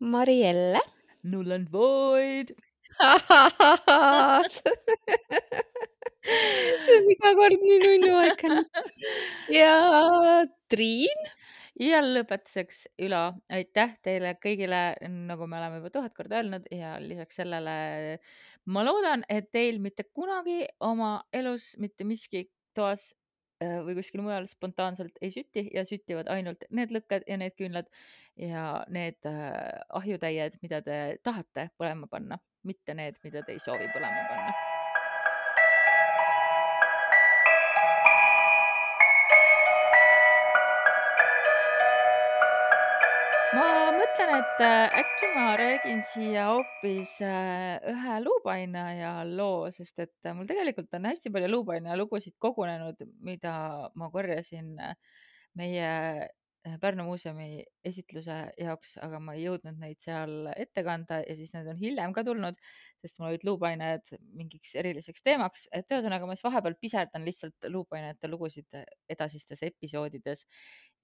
[0.00, 0.80] Marielle,
[1.24, 2.54] Null and Void.
[6.82, 8.40] See on iga kord nii nunnu aeg
[9.52, 9.76] ja
[10.72, 11.20] Triin?
[11.80, 14.92] Ja lõpetuseks Ülo, aitäh teile kõigile,
[15.28, 17.76] nagu me oleme juba tuhat korda öelnud ja lisaks sellele
[18.66, 22.44] ma loodan, et teil mitte kunagi oma elus mitte miski
[22.76, 23.10] toas
[23.62, 27.90] äh, või kuskil mujal spontaanselt ei süti ja süttivad ainult need lõkked ja need küünlad
[28.38, 33.90] ja need äh, ahjutäied, mida te tahate põlema panna, mitte need, mida te ei soovi
[33.94, 34.71] põlema panna
[44.12, 50.34] mõtlen, et äh, äkki ma räägin siia hoopis äh, ühe luupainaja loo, sest et äh,
[50.36, 53.54] mul tegelikult on hästi palju luupainaja lugusid kogunenud, mida
[53.96, 54.76] ma korjasin
[55.56, 56.28] meie
[56.78, 61.66] Pärnu muuseumi esitluse jaoks, aga ma ei jõudnud neid seal ette kanda ja siis need
[61.72, 62.60] on hiljem ka tulnud,
[63.02, 68.30] sest mul olid luupainajad mingiks eriliseks teemaks, et ühesõnaga ma siis vahepeal piserdan lihtsalt luupainajate
[68.30, 68.78] lugusid
[69.10, 70.46] edasistes episoodides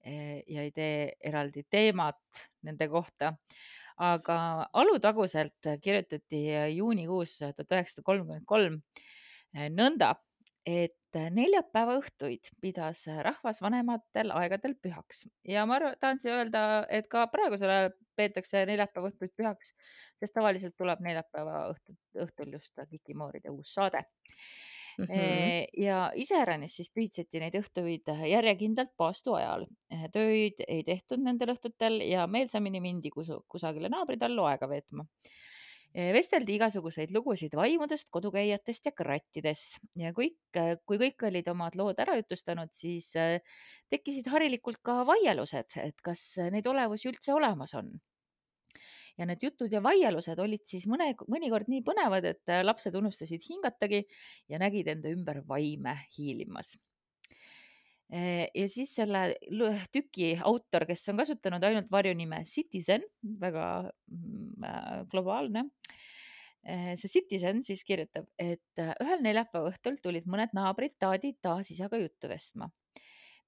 [0.05, 3.33] ja ei tee eraldi teemat nende kohta.
[3.99, 8.77] aga Alutaguselt kirjutati juunikuus tuhat üheksasada kolmkümmend kolm
[9.55, 10.13] eh, nõnda,
[10.65, 10.95] et
[11.35, 17.73] neljapäeva õhtuid pidas rahvas vanematel aegadel pühaks ja ma tahan siia öelda, et ka praegusel
[17.73, 19.73] ajal peetakse neljapäeva õhtuid pühaks,
[20.19, 24.05] sest tavaliselt tuleb neljapäeva õhtul, õhtul just Kikimooride uus saade
[24.99, 25.11] mm.
[25.11, 25.83] -hmm.
[25.83, 29.67] ja iseäranis siis püüdseti neid õhtuid järjekindlalt paastu ajal.
[30.13, 35.05] tööd ei tehtud nendel õhtutel ja meelsamini mindi kusu, kusagile naabritallu aega veetma
[35.89, 40.37] vesteldi igasuguseid lugusid vaimudest, kodukäijatest ja krattidest ja kõik,
[40.85, 43.09] kui kõik olid omad lood ära jutustanud, siis
[43.89, 47.89] tekkisid harilikult ka vaielused, et kas neid olevusi üldse olemas on
[49.19, 53.43] ja need jutud ja vaielused olid siis mõne, mõnikord nii põnevad, et äh, lapsed unustasid
[53.45, 54.05] hingatagi
[54.51, 56.77] ja nägid enda ümber vaime hiilimas
[58.13, 59.25] äh, ja siis selle
[59.93, 63.05] tüki autor, kes on kasutanud ainult varjunime Citizen,
[63.43, 65.69] väga mm, äh, globaalne.
[66.69, 72.67] see Citizen siis kirjutab, et ühel neljapäeva õhtul tulid mõned naabrid taadi taasisaga juttu vestma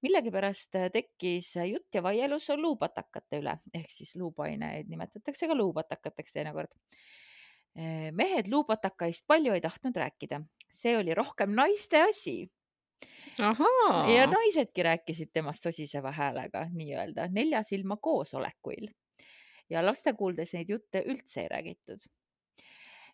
[0.02, 3.56] millegipärast äh, tekkis jutt ja vaielus luupatakate üle.
[3.74, 6.74] Ehk siis luupaineid nimetatakse ka luupatakateks teinekord.
[7.78, 12.50] Äh, mehed luupatakaist palju ei tahtnud rääkida, see oli rohkem naiste asi.
[14.14, 18.90] ja naisedki rääkisid temast sosiseva häälega nii-öelda nelja silma koosolekuil
[19.70, 22.04] ja laste kuuldes neid jutte üldse ei räägitud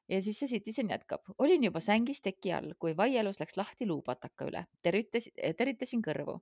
[0.08, 1.22] ja siis see Citizen jätkab.
[1.38, 4.64] olin juba sängis teki all, kui vaielus läks lahti luupataka üle.
[4.82, 6.40] tervitas, tervitasin kõrvu.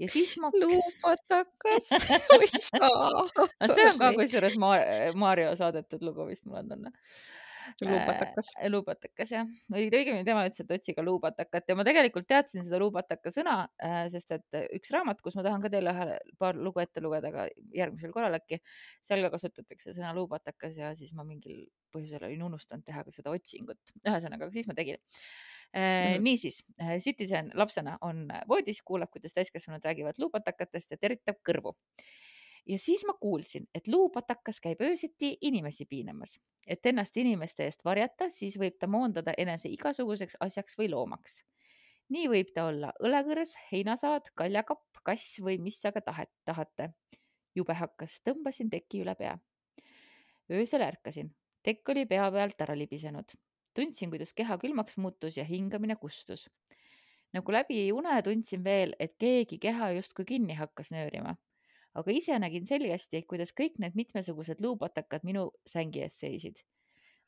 [0.00, 1.92] Ja siis ma luupatakas
[2.32, 6.92] või saab no see on ka kusjuures Ma- Mario saadetud lugu vist, on tunne.
[7.78, 8.48] Luupatakas.
[8.58, 12.80] äh, luupatakas jah, õigemini tema ütles, et otsi ka luupatakat ja ma tegelikult teadsin seda
[12.82, 16.82] luupataka sõna äh,, sest et üks raamat, kus ma tahan ka teile ühe paar lugu
[16.82, 18.58] ette lugeda, aga järgmisel korral äkki,
[19.04, 23.30] seal ka kasutatakse sõna luupatakas ja siis ma mingil põhjusel olin unustanud teha ka seda
[23.30, 23.78] otsingut.
[24.06, 24.98] ühesõnaga, siis ma tegin
[25.76, 26.22] äh, Mhm.
[26.24, 26.64] niisiis,
[27.00, 31.74] Citizen lapsena on voodis, kuulab, kuidas täiskasvanud räägivad luupatakatest ja teritab kõrvu.
[32.66, 38.28] ja siis ma kuulsin, et luupatakas käib öösiti inimesi piinamas, et ennast inimeste eest varjata,
[38.30, 41.42] siis võib ta moondada enese igasuguseks asjaks või loomaks.
[42.12, 46.92] nii võib ta olla õlekõrs, heinasaad, kaljakapp, kass või mis aga tahet, tahate.
[47.54, 49.38] jube hakkas, tõmbasin teki üle pea.
[50.50, 53.34] öösel ärkasin, tekk oli pea pealt ära libisenud
[53.74, 56.50] tundsin, kuidas keha külmaks muutus ja hingamine kustus.
[57.32, 61.36] nagu läbi une tundsin veel, et keegi keha justkui kinni hakkas nöörima.
[61.94, 66.56] aga ise nägin selgesti, kuidas kõik need mitmesugused luupatakad minu sängi ees seisid.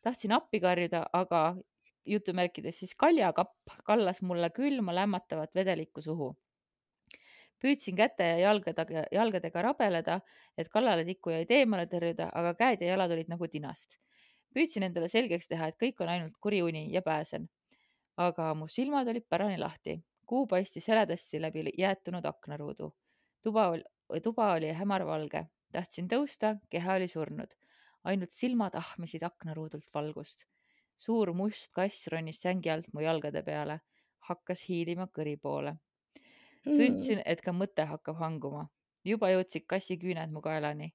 [0.02, 1.56] tahtsin appi karjuda, aga
[2.06, 6.36] jutumärkides siis kaljakapp kallas mulle külma lämmatavat vedelikku suhu.
[7.62, 10.20] püüdsin käte ja jalgadega, jalgadega rabeleda,
[10.58, 13.96] et kallaletikkujaid eemale tõrjuda, aga käed ja jalad olid nagu tinast
[14.54, 17.48] püüdsin endale selgeks teha, et kõik on ainult kuri uni ja pääsen.
[18.16, 20.02] aga mu silmad olid pärani lahti.
[20.26, 22.94] kuu paistis heledasti läbi jäätunud aknaruudu.
[23.42, 23.82] tuba oli,
[24.22, 25.46] tuba oli hämarvalge.
[25.72, 27.54] tahtsin tõusta, keha oli surnud.
[28.04, 30.46] ainult silmad ahmisid aknaruudult valgust.
[30.96, 33.80] suur must kass ronis sängi alt mu jalgade peale,
[34.18, 35.76] hakkas hiilima kõri poole.
[36.64, 38.68] tundsin, et ka mõte hakkab hanguma.
[39.04, 40.94] juba jõudsid kassi küüned mu kaelani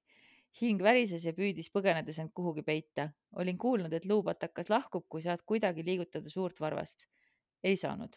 [0.58, 3.10] hing värises ja püüdis põgenedes end kuhugi peita.
[3.36, 7.06] olin kuulnud, et luupatakas lahkub, kui saad kuidagi liigutada suurt varvast.
[7.62, 8.16] ei saanud.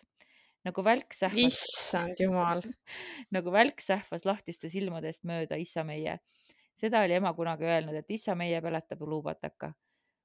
[0.65, 1.59] nagu välk sähvas.
[1.59, 2.61] issand jumal.
[3.35, 6.19] nagu välk sähvas lahtiste silmade eest mööda issa meie.
[6.75, 9.73] seda oli ema kunagi öelnud, et issa meie peletab luupataka.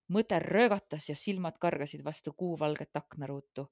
[0.08, 3.68] mõte röögatas ja silmad kargasid vastu kuuvalget aknaruutu.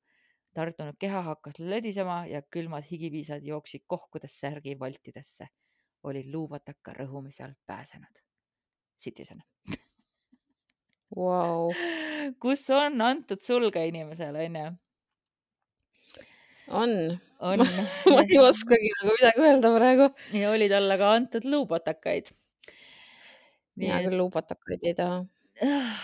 [0.55, 5.49] tartunud keha hakkas lödisema ja külmad higipiisad jooksid kohkudes särgi valtidesse
[6.07, 8.26] olid luupataka rõhumise alt pääsenud.
[9.01, 9.41] Citizen
[11.17, 11.71] wow..
[12.43, 14.73] kus on antud sulge inimesele, onju?
[16.81, 16.95] on,
[17.41, 17.63] on.
[18.11, 20.09] ma ei oskagi nagu midagi öelda praegu.
[20.41, 22.33] ja oli talle ka antud luupatakaid.
[23.77, 25.23] mina küll luupatakaid ei taha.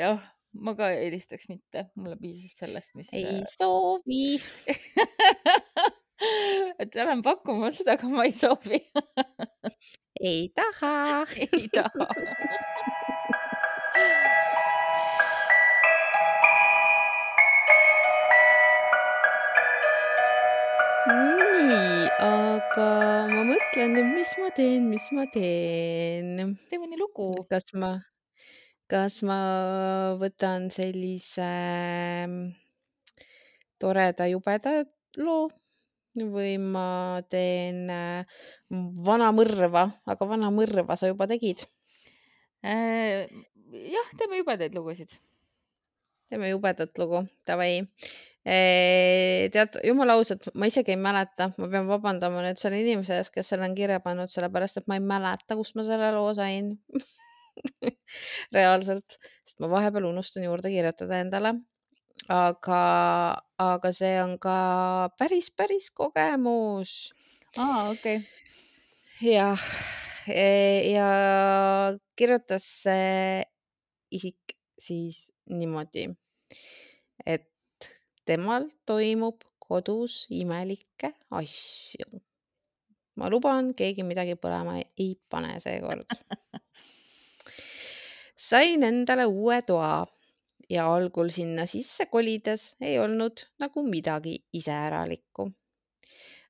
[0.00, 0.24] jah,
[0.56, 3.12] ma ka eelistaks mitte, mulle piisas sellest, mis.
[3.12, 4.40] ei soovi
[6.80, 8.80] et lähen pakkuma seda, aga ma ei soovi
[10.20, 11.26] ei taha.
[11.52, 12.08] ei taha
[21.66, 22.86] nii, aga
[23.30, 26.54] ma mõtlen nüüd, mis ma teen, mis ma teen.
[26.70, 27.28] tee mõni lugu.
[27.50, 27.92] kas ma,
[28.90, 29.38] kas ma
[30.20, 31.50] võtan sellise
[32.26, 32.50] mm,
[33.82, 34.76] toreda jubeda
[35.22, 35.48] loo
[36.32, 38.40] või ma teen äh,
[39.06, 41.64] vana mõrva, aga vana mõrva sa juba tegid.
[42.66, 43.26] Äh,
[43.92, 45.18] jah, teeme jubedaid lugusid.
[46.30, 47.86] teeme jubedat lugu, davai.
[48.46, 53.50] tead, jumala ausalt, ma isegi ei mäleta, ma pean vabandama nüüd selle inimese ees, kes
[53.50, 56.72] selle on kirja pannud, sellepärast et ma ei mäleta, kust ma selle loo sain
[58.56, 61.56] reaalselt, sest ma vahepeal unustan juurde kirjutada endale
[62.28, 62.82] aga,
[63.58, 67.14] aga see on ka päris, päris kogemus.
[67.56, 69.30] aa, okei okay..
[69.32, 69.60] jah,
[70.90, 71.08] ja
[72.18, 73.44] kirjutas see
[74.10, 76.08] isik siis niimoodi,
[77.26, 77.50] et
[78.26, 82.22] temal toimub kodus imelikke asju.
[83.16, 86.10] ma luban, keegi midagi põlema ei pane seekord
[88.48, 90.04] sain endale uue toa
[90.70, 95.50] ja algul sinna sisse kolides ei olnud nagu midagi iseäralikku.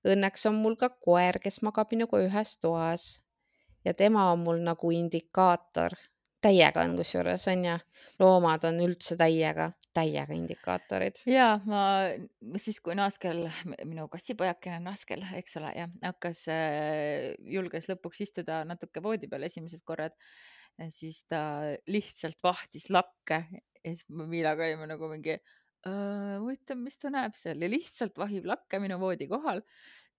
[0.06, 3.06] Õnneks on mul ka koer, kes magab minuga ühes toas
[3.84, 5.96] ja tema on mul nagu indikaator.
[6.46, 7.72] täiega on kusjuures onju,
[8.22, 11.16] loomad on üldse täiega, täiega indikaatorid.
[11.26, 11.80] ja ma
[12.62, 13.48] siis, kui Naaskel,
[13.82, 19.82] minu kassipojakene Naaskel, eks ole, jah, hakkas äh,, julges lõpuks istuda natuke voodi peal esimesed
[19.82, 20.14] korrad,
[20.92, 21.40] siis ta
[21.88, 23.42] lihtsalt vahtis lakke
[23.86, 25.36] ja siis me Miilaga olime nagu mingi,
[25.86, 29.62] huvitav, mis ta näeb seal ja lihtsalt vahib lakke minu voodi kohal.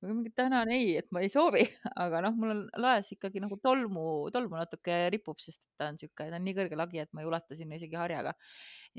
[0.06, 1.64] mingi tänan ei, et ma ei soovi,
[2.04, 6.30] aga noh, mul on laes ikkagi nagu tolmu, tolmu natuke ripub, sest ta on sihuke,
[6.30, 8.36] ta on nii kõrge lagi, et ma ei ulata sinna isegi harjaga.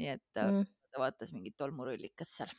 [0.01, 0.67] nii et mm.
[0.91, 2.53] ta vaatas mingit tolmurullikest seal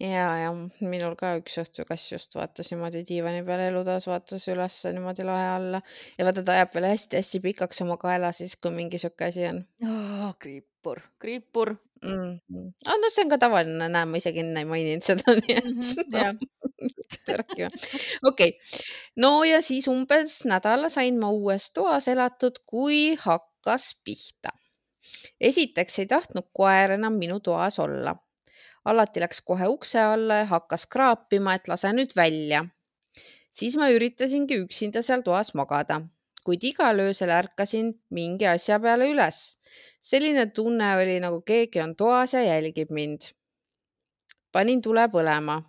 [0.00, 0.50] ja, ja
[0.80, 5.46] minul ka üks õhtu kass just vaatas niimoodi diivani peal elutoas, vaatas üles niimoodi lae
[5.54, 5.82] alla
[6.18, 9.62] ja vaata, ta ajab veel hästi-hästi pikaks oma kaela siis, kui mingi sihuke asi on
[9.84, 10.30] oh,.
[10.40, 12.38] kriipur, kriipur mm.
[12.38, 12.72] -hmm.
[12.86, 15.68] Ah, no see on ka tavaline, näe, ma isegi enne ei maininud seda, nii et
[15.68, 15.82] mm.
[16.14, 16.38] -hmm,
[18.30, 18.56] okei,
[19.16, 24.56] no ja siis umbes nädala sain ma uues toas elatud, kui hakkas pihta.
[25.40, 28.16] esiteks ei tahtnud koer enam minu toas olla
[28.84, 32.64] alati läks kohe ukse alla ja hakkas kraapima, et lase nüüd välja.
[33.52, 36.00] siis ma üritasingi üksinda seal toas magada,
[36.46, 39.58] kuid igal öösel ärkasin mingi asja peale üles.
[40.00, 43.20] selline tunne oli, nagu keegi on toas ja jälgib mind.
[44.52, 45.62] panin tule põlema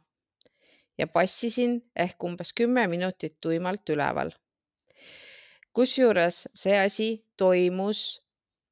[0.97, 4.31] ja passisin ehk umbes kümme minutit tuimalt üleval.
[5.73, 8.21] kusjuures see asi toimus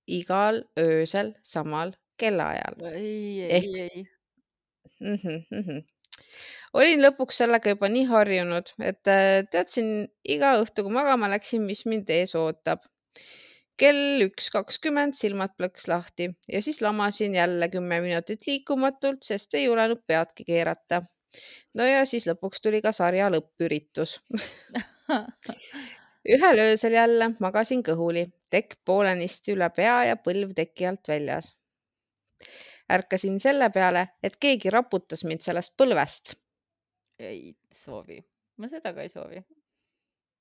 [0.07, 2.75] igal öösel samal kellaajal.
[2.93, 4.18] ei, ei, ei
[4.99, 5.15] mm.
[5.15, 5.83] -hmm, mm -hmm.
[6.73, 11.85] olin lõpuks sellega juba nii harjunud, et äh, teadsin iga õhtu, kui magama läksin, mis
[11.85, 12.85] mind ees ootab.
[13.79, 19.63] kell üks kakskümmend silmad plõks lahti ja siis lamasin jälle kümme minutit liikumatult, sest ei
[19.65, 21.01] julenud peadki keerata.
[21.73, 24.19] no ja siis lõpuks tuli ka sarja lõppüritus
[26.35, 31.55] ühel öösel jälle magasin kõhuli, tekk poolenisti üle pea ja põlv teki alt väljas
[32.89, 36.35] ärkasin selle peale, et keegi raputas mind sellest põlvest.
[37.19, 38.19] ei soovi,
[38.57, 39.41] ma seda ka ei soovi.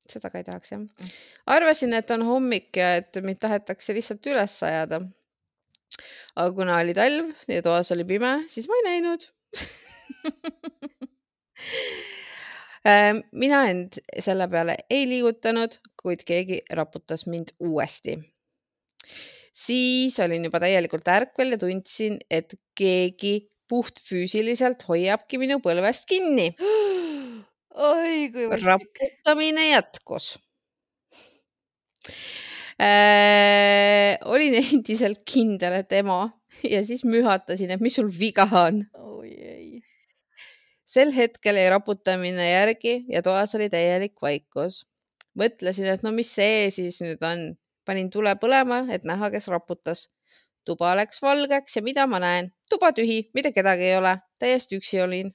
[0.09, 1.09] seda ka ei tahaks jah mm..
[1.57, 5.03] arvasin, et on hommik ja et mind tahetakse lihtsalt üles ajada.
[6.36, 9.28] aga kuna oli talv ja toas oli pime, siis ma ei näinud
[12.88, 15.72] äh, mina end selle peale ei liigutanud,
[16.03, 18.18] kuid keegi raputas mind uuesti
[19.67, 26.53] siis olin juba täielikult ärkvel ja tundsin, et keegi puhtfüüsiliselt hoiabki minu põlvest kinni.
[27.89, 30.33] oi kui raputamine jätkus
[32.81, 34.17] äh,.
[34.25, 36.25] olin endiselt kindel, et ema
[36.65, 38.83] ja siis mühatasin, et mis sul viga on.
[38.99, 39.71] oi ei.
[40.89, 44.87] sel hetkel jäi raputamine järgi ja toas oli täielik vaikus.
[45.39, 47.51] mõtlesin, et no mis see siis nüüd on
[47.89, 50.09] panin tule põlema, et näha, kes raputas.
[50.68, 52.51] tuba läks valgeks ja mida ma näen?
[52.70, 55.32] tuba tühi, mitte kedagi ei ole, täiesti üksi olin.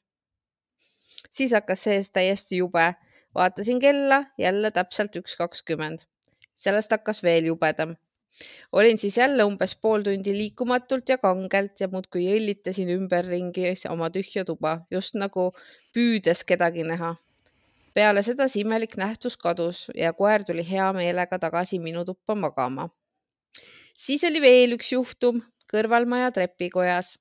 [1.32, 2.86] siis hakkas sees täiesti jube.
[3.36, 6.06] vaatasin kella, jälle täpselt üks kakskümmend.
[6.58, 7.96] sellest hakkas veel jubedam.
[8.72, 14.46] olin siis jälle umbes pool tundi liikumatult ja kangelt ja muudkui jõllitasin ümberringi oma tühja
[14.46, 15.52] tuba, just nagu
[15.94, 17.16] püüdes kedagi näha
[17.94, 22.90] peale seda see imelik nähtus kadus ja koer tuli hea meelega tagasi minu tuppa magama.
[23.98, 25.42] siis oli veel üks juhtum
[25.74, 27.18] kõrvalmaja trepikojas.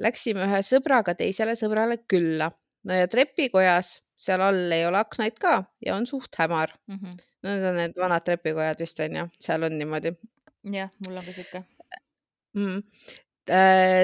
[0.00, 2.50] Läksime ühe sõbraga teisele sõbrale külla.
[2.84, 6.98] no ja trepikojas, seal all ei ole aknaid ka ja on suht hämar mm.
[6.98, 7.20] -hmm.
[7.42, 10.12] Need on need vanad trepikojad vist on ju, seal on niimoodi.
[10.72, 11.64] jah, mul on ka sihuke
[12.54, 12.82] mm..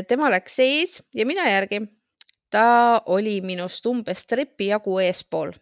[0.08, 1.80] tema läks sees ja mina järgi.
[2.50, 5.52] ta oli minust umbes trepi jagu eespool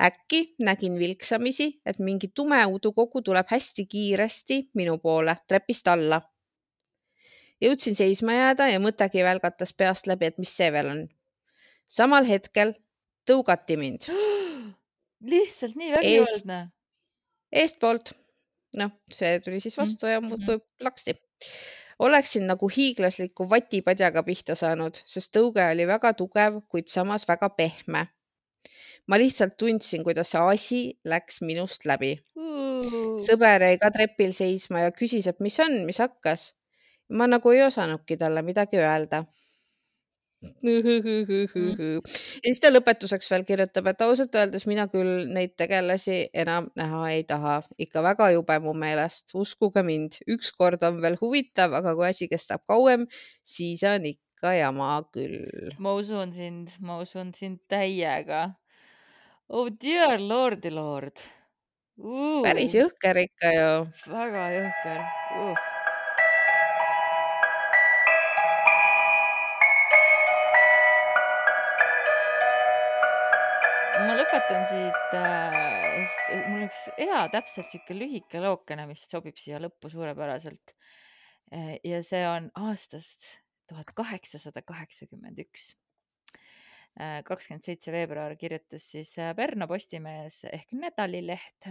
[0.00, 6.20] äkki nägin vilksamisi, et mingi tume udukogu tuleb hästi kiiresti minu poole trepist alla.
[7.60, 11.02] jõudsin seisma jääda ja mõttegi välgatas peast läbi, et mis see veel on.
[11.88, 12.72] samal hetkel
[13.28, 14.08] tõugati mind.
[15.32, 16.72] lihtsalt nii vägivaldne Eest,?
[17.52, 18.12] eestpoolt.
[18.80, 21.14] noh, see tuli siis vastu ja muudkui mm plaksti
[22.00, 28.06] oleksin nagu hiiglasliku vatipadjaga pihta saanud, sest tõuge oli väga tugev, kuid samas väga pehme
[29.10, 30.80] ma lihtsalt tundsin, kuidas see asi
[31.12, 32.14] läks minust läbi.
[32.38, 33.18] Mm..
[33.26, 36.52] sõber jäi ka trepil seisma ja küsis, et mis on, mis hakkas.
[37.10, 39.24] ma nagu ei osanudki talle midagi öelda.
[40.62, 41.98] Mm..
[42.00, 47.02] ja siis ta lõpetuseks veel kirjutab, et ausalt öeldes mina küll neid tegelasi enam näha
[47.16, 52.08] ei taha, ikka väga jube mu meelest, uskuge mind, ükskord on veel huvitav, aga kui
[52.08, 53.04] asi kestab kauem,
[53.44, 55.74] siis on ikka jama küll.
[55.82, 58.46] ma usun sind, ma usun sind täiega
[59.52, 61.18] Oh dear lordy lord.
[61.98, 62.38] Uh..
[62.44, 63.70] päris jõhker ikka ju.
[64.12, 65.00] väga jõhker.
[65.40, 65.64] Uh..
[74.06, 75.58] ma lõpetan siit äh,,
[76.06, 80.78] sest mul on üks hea, täpselt sihuke lühike lookene, mis sobib siia lõppu suurepäraselt.
[81.50, 83.32] Äh, ja see on aastast
[83.66, 85.72] tuhat kaheksasada kaheksakümmend üks.
[85.74, 85.89] Äh,
[87.24, 91.68] kakskümmend seitse veebruar kirjutas siis äh, Pärnu Postimees ehk Nädalileht.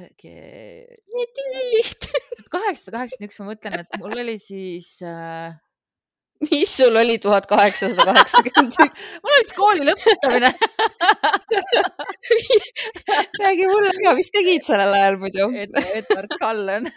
[1.15, 2.11] Nädalileht.
[2.53, 5.51] kaheksasada kaheksakümmend üks, ma mõtlen, et mul oli siis äh,
[6.47, 9.05] mis sul oli tuhat kaheksasada kaheksakümmend üks?
[9.23, 10.53] mul oli siis kooli lõpetamine
[13.43, 16.89] räägi mulle ka, mis tegid sellel ajal muidu et, Edward Cullen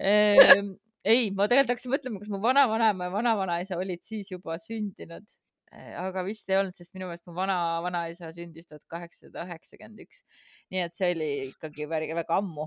[0.00, 0.74] Ehm,
[1.04, 5.26] ei, ma tegelikult hakkasin mõtlema, kas mu vanavanem ja vanavanaisa olid siis juba sündinud,
[5.70, 10.24] aga vist ei olnud, sest minu meelest mu vana-vanaisa sündis tuhat kaheksasada üheksakümmend üks.
[10.70, 12.66] nii et see oli ikkagi väga, väga ammu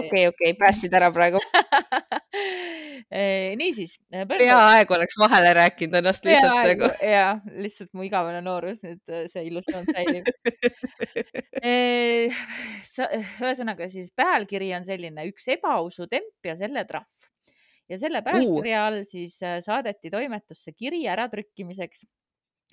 [0.00, 1.38] okei, okei, päästsid ära praegu.
[3.10, 3.96] Eh, niisiis.
[4.10, 7.10] peaaegu oleks vahele rääkinud ennast lihtsalt peaaegu nagu.
[7.10, 7.24] ja
[7.64, 10.24] lihtsalt mu igavene noorus nüüd see illusioon säilib
[13.40, 17.29] ühesõnaga siis pealkiri on selline üks ebausutemp ja selle trahv
[17.90, 22.06] ja selle pealkirja all siis äh, saadeti toimetusse kiri äratrükkimiseks.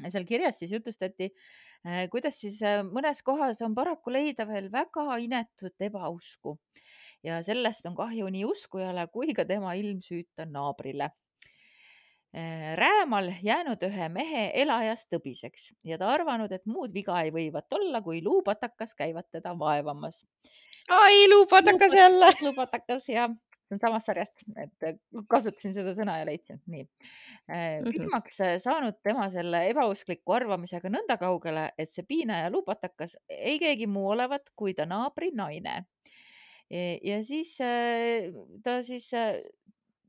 [0.03, 1.31] ja seal kirjas siis jutustati,
[1.87, 6.57] äh, kuidas siis äh, mõnes kohas on paraku leida veel väga inetut ebausku
[7.25, 11.11] ja sellest on kahju nii uskujale kui ka tema ilmsüüta naabrile
[12.77, 18.01] räämal jäänud ühe mehe elajas tõbiseks ja ta arvanud, et muud viga ei võivat olla,
[18.03, 20.25] kui luupatakas käivat teda vaevamas.
[20.89, 22.29] ai, luupatakas jälle.
[22.43, 23.29] luupatakas ja
[23.67, 24.97] see on samast sarjast, et äh,
[25.31, 26.85] kasutasin seda sõna ja leidsin, nii.
[27.47, 27.91] Mhm.
[27.91, 33.89] külmaks äh, saanud tema selle ebauskliku arvamisega nõnda kaugele, et see piinaja lupatakas ei keegi
[33.91, 35.85] muu olevat kui ta naabri naine.
[36.69, 39.11] ja siis äh, ta siis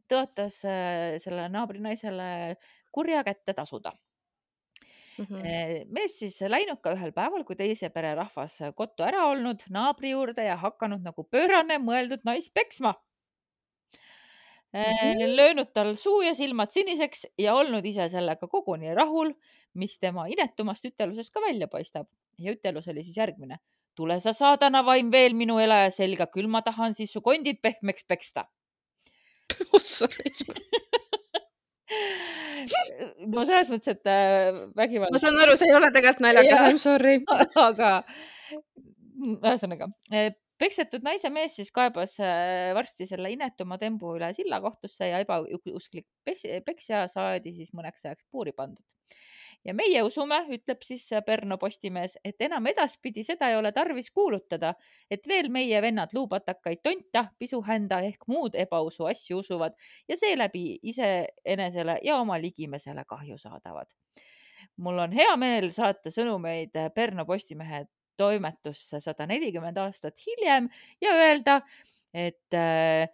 [0.08, 2.56] tõotas sellele naabrinaisele
[2.94, 3.92] kurja kätte tasuda
[5.18, 5.86] Mm -hmm.
[5.90, 10.44] mees siis läinud ka ühel päeval, kui teise pere rahvas kottu ära olnud, naabri juurde
[10.44, 12.94] ja hakanud nagu pöörane mõeldud naist peksma.
[14.72, 19.32] Löönud tal suu ja silmad siniseks ja olnud ise sellega koguni rahul,
[19.74, 22.06] mis tema inetumast ütelusest ka välja paistab.
[22.38, 23.58] ja ütelus oli siis järgmine.
[23.96, 28.04] tule sa saadana vaim veel minu elaja selga, küll ma tahan siis su kondid pehmeks
[28.04, 28.44] peksta
[33.32, 35.14] no selles mõttes, et äh, vägivald.
[35.14, 37.14] ma saan aru, see ei ole tegelikult naljakas, I m sorry.
[37.68, 37.92] aga
[39.18, 39.90] ühesõnaga
[40.58, 46.06] peksetud naise mees siis kaebas äh, varsti selle inetuma tembu üle silla kohtusse ja ebausklik
[46.66, 48.84] peksja saadi siis mõneks ajaks puuri pandud.
[49.64, 54.74] ja meie usume, ütleb siis Pärnu Postimees, et enam edaspidi seda ei ole tarvis kuulutada,
[55.10, 59.74] et veel meie vennad luupatakaid tonta, pisuhända ehk muud ebausu asju usuvad
[60.08, 63.94] ja seeläbi iseenesele ja oma ligimesele kahju saadavad
[64.78, 67.86] mul on hea meel saata sõnumeid Pärnu Postimehe
[68.18, 70.68] toimetusse sada nelikümmend aastat hiljem
[71.04, 71.60] ja öelda,
[72.14, 73.08] et, äh,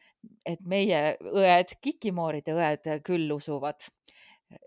[0.46, 3.84] et meie õed, Kikimooride õed küll usuvad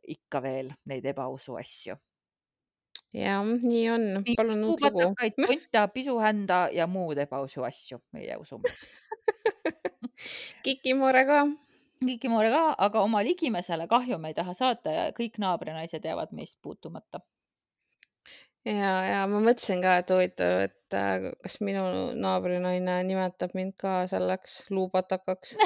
[0.07, 1.95] ikka veel neid ebausu asju.
[3.15, 5.05] jah, nii on, palun uut lugu.
[5.38, 8.73] tonta, pisuhända ja muud ebausu asju meie usume
[10.65, 11.45] Kikimoore ka.
[12.01, 16.57] Kikimoore ka, aga oma ligimesele kahju me ei taha saata ja kõik naabrinaised jäävad meist
[16.61, 17.21] puutumata
[18.65, 21.83] ja, ja ma mõtlesin ka, et huvitav, et äh, kas minu
[22.17, 25.57] naabrinaine nimetab mind ka selleks luupatakaks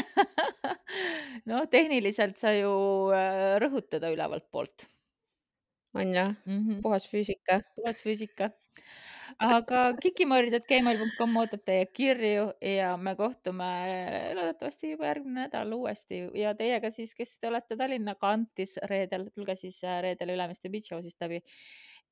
[1.49, 2.73] no tehniliselt sa ju
[3.15, 4.89] äh, rõhutad ülevalt poolt.
[5.93, 6.59] on jah mm?
[6.59, 6.81] -hmm.
[6.81, 7.61] puhas füüsika.
[7.75, 8.51] puhas füüsika.
[9.55, 13.69] aga kikimõrdjad.gmail.com ootab teie kirju ja me kohtume
[14.37, 19.55] loodetavasti juba järgmine nädal uuesti ja teiega siis, kes te olete Tallinna kantis reedel, tulge
[19.55, 21.41] siis äh, reedel Ülemiste Beach House'ist läbi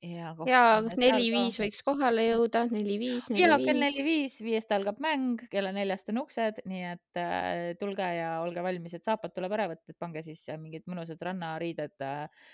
[0.06, 0.62] ja ja
[0.95, 6.62] neli-viis võiks kohale jõuda, neli-viis, ja kell neli-viis, viiest algab mäng, kella neljast on uksed,
[6.70, 10.45] nii et äh, tulge ja olge valmis, et saapad tuleb ära võtta, et pange siis
[10.62, 12.47] mingid mõnusad rannariided äh,,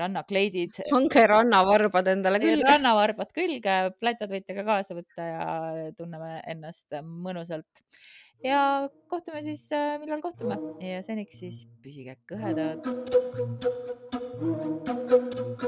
[0.00, 0.78] rannakleidid.
[0.94, 2.68] pange rannavarbad endale külge.
[2.68, 5.48] rannavarbad külge, plätad võite ka kaasa võtta ja
[5.98, 7.84] tunneme ennast mõnusalt.
[8.44, 12.86] ja kohtume siis, äh, millal kohtume ja seniks siis püsige kõhedad.
[14.38, 15.67] Thank you.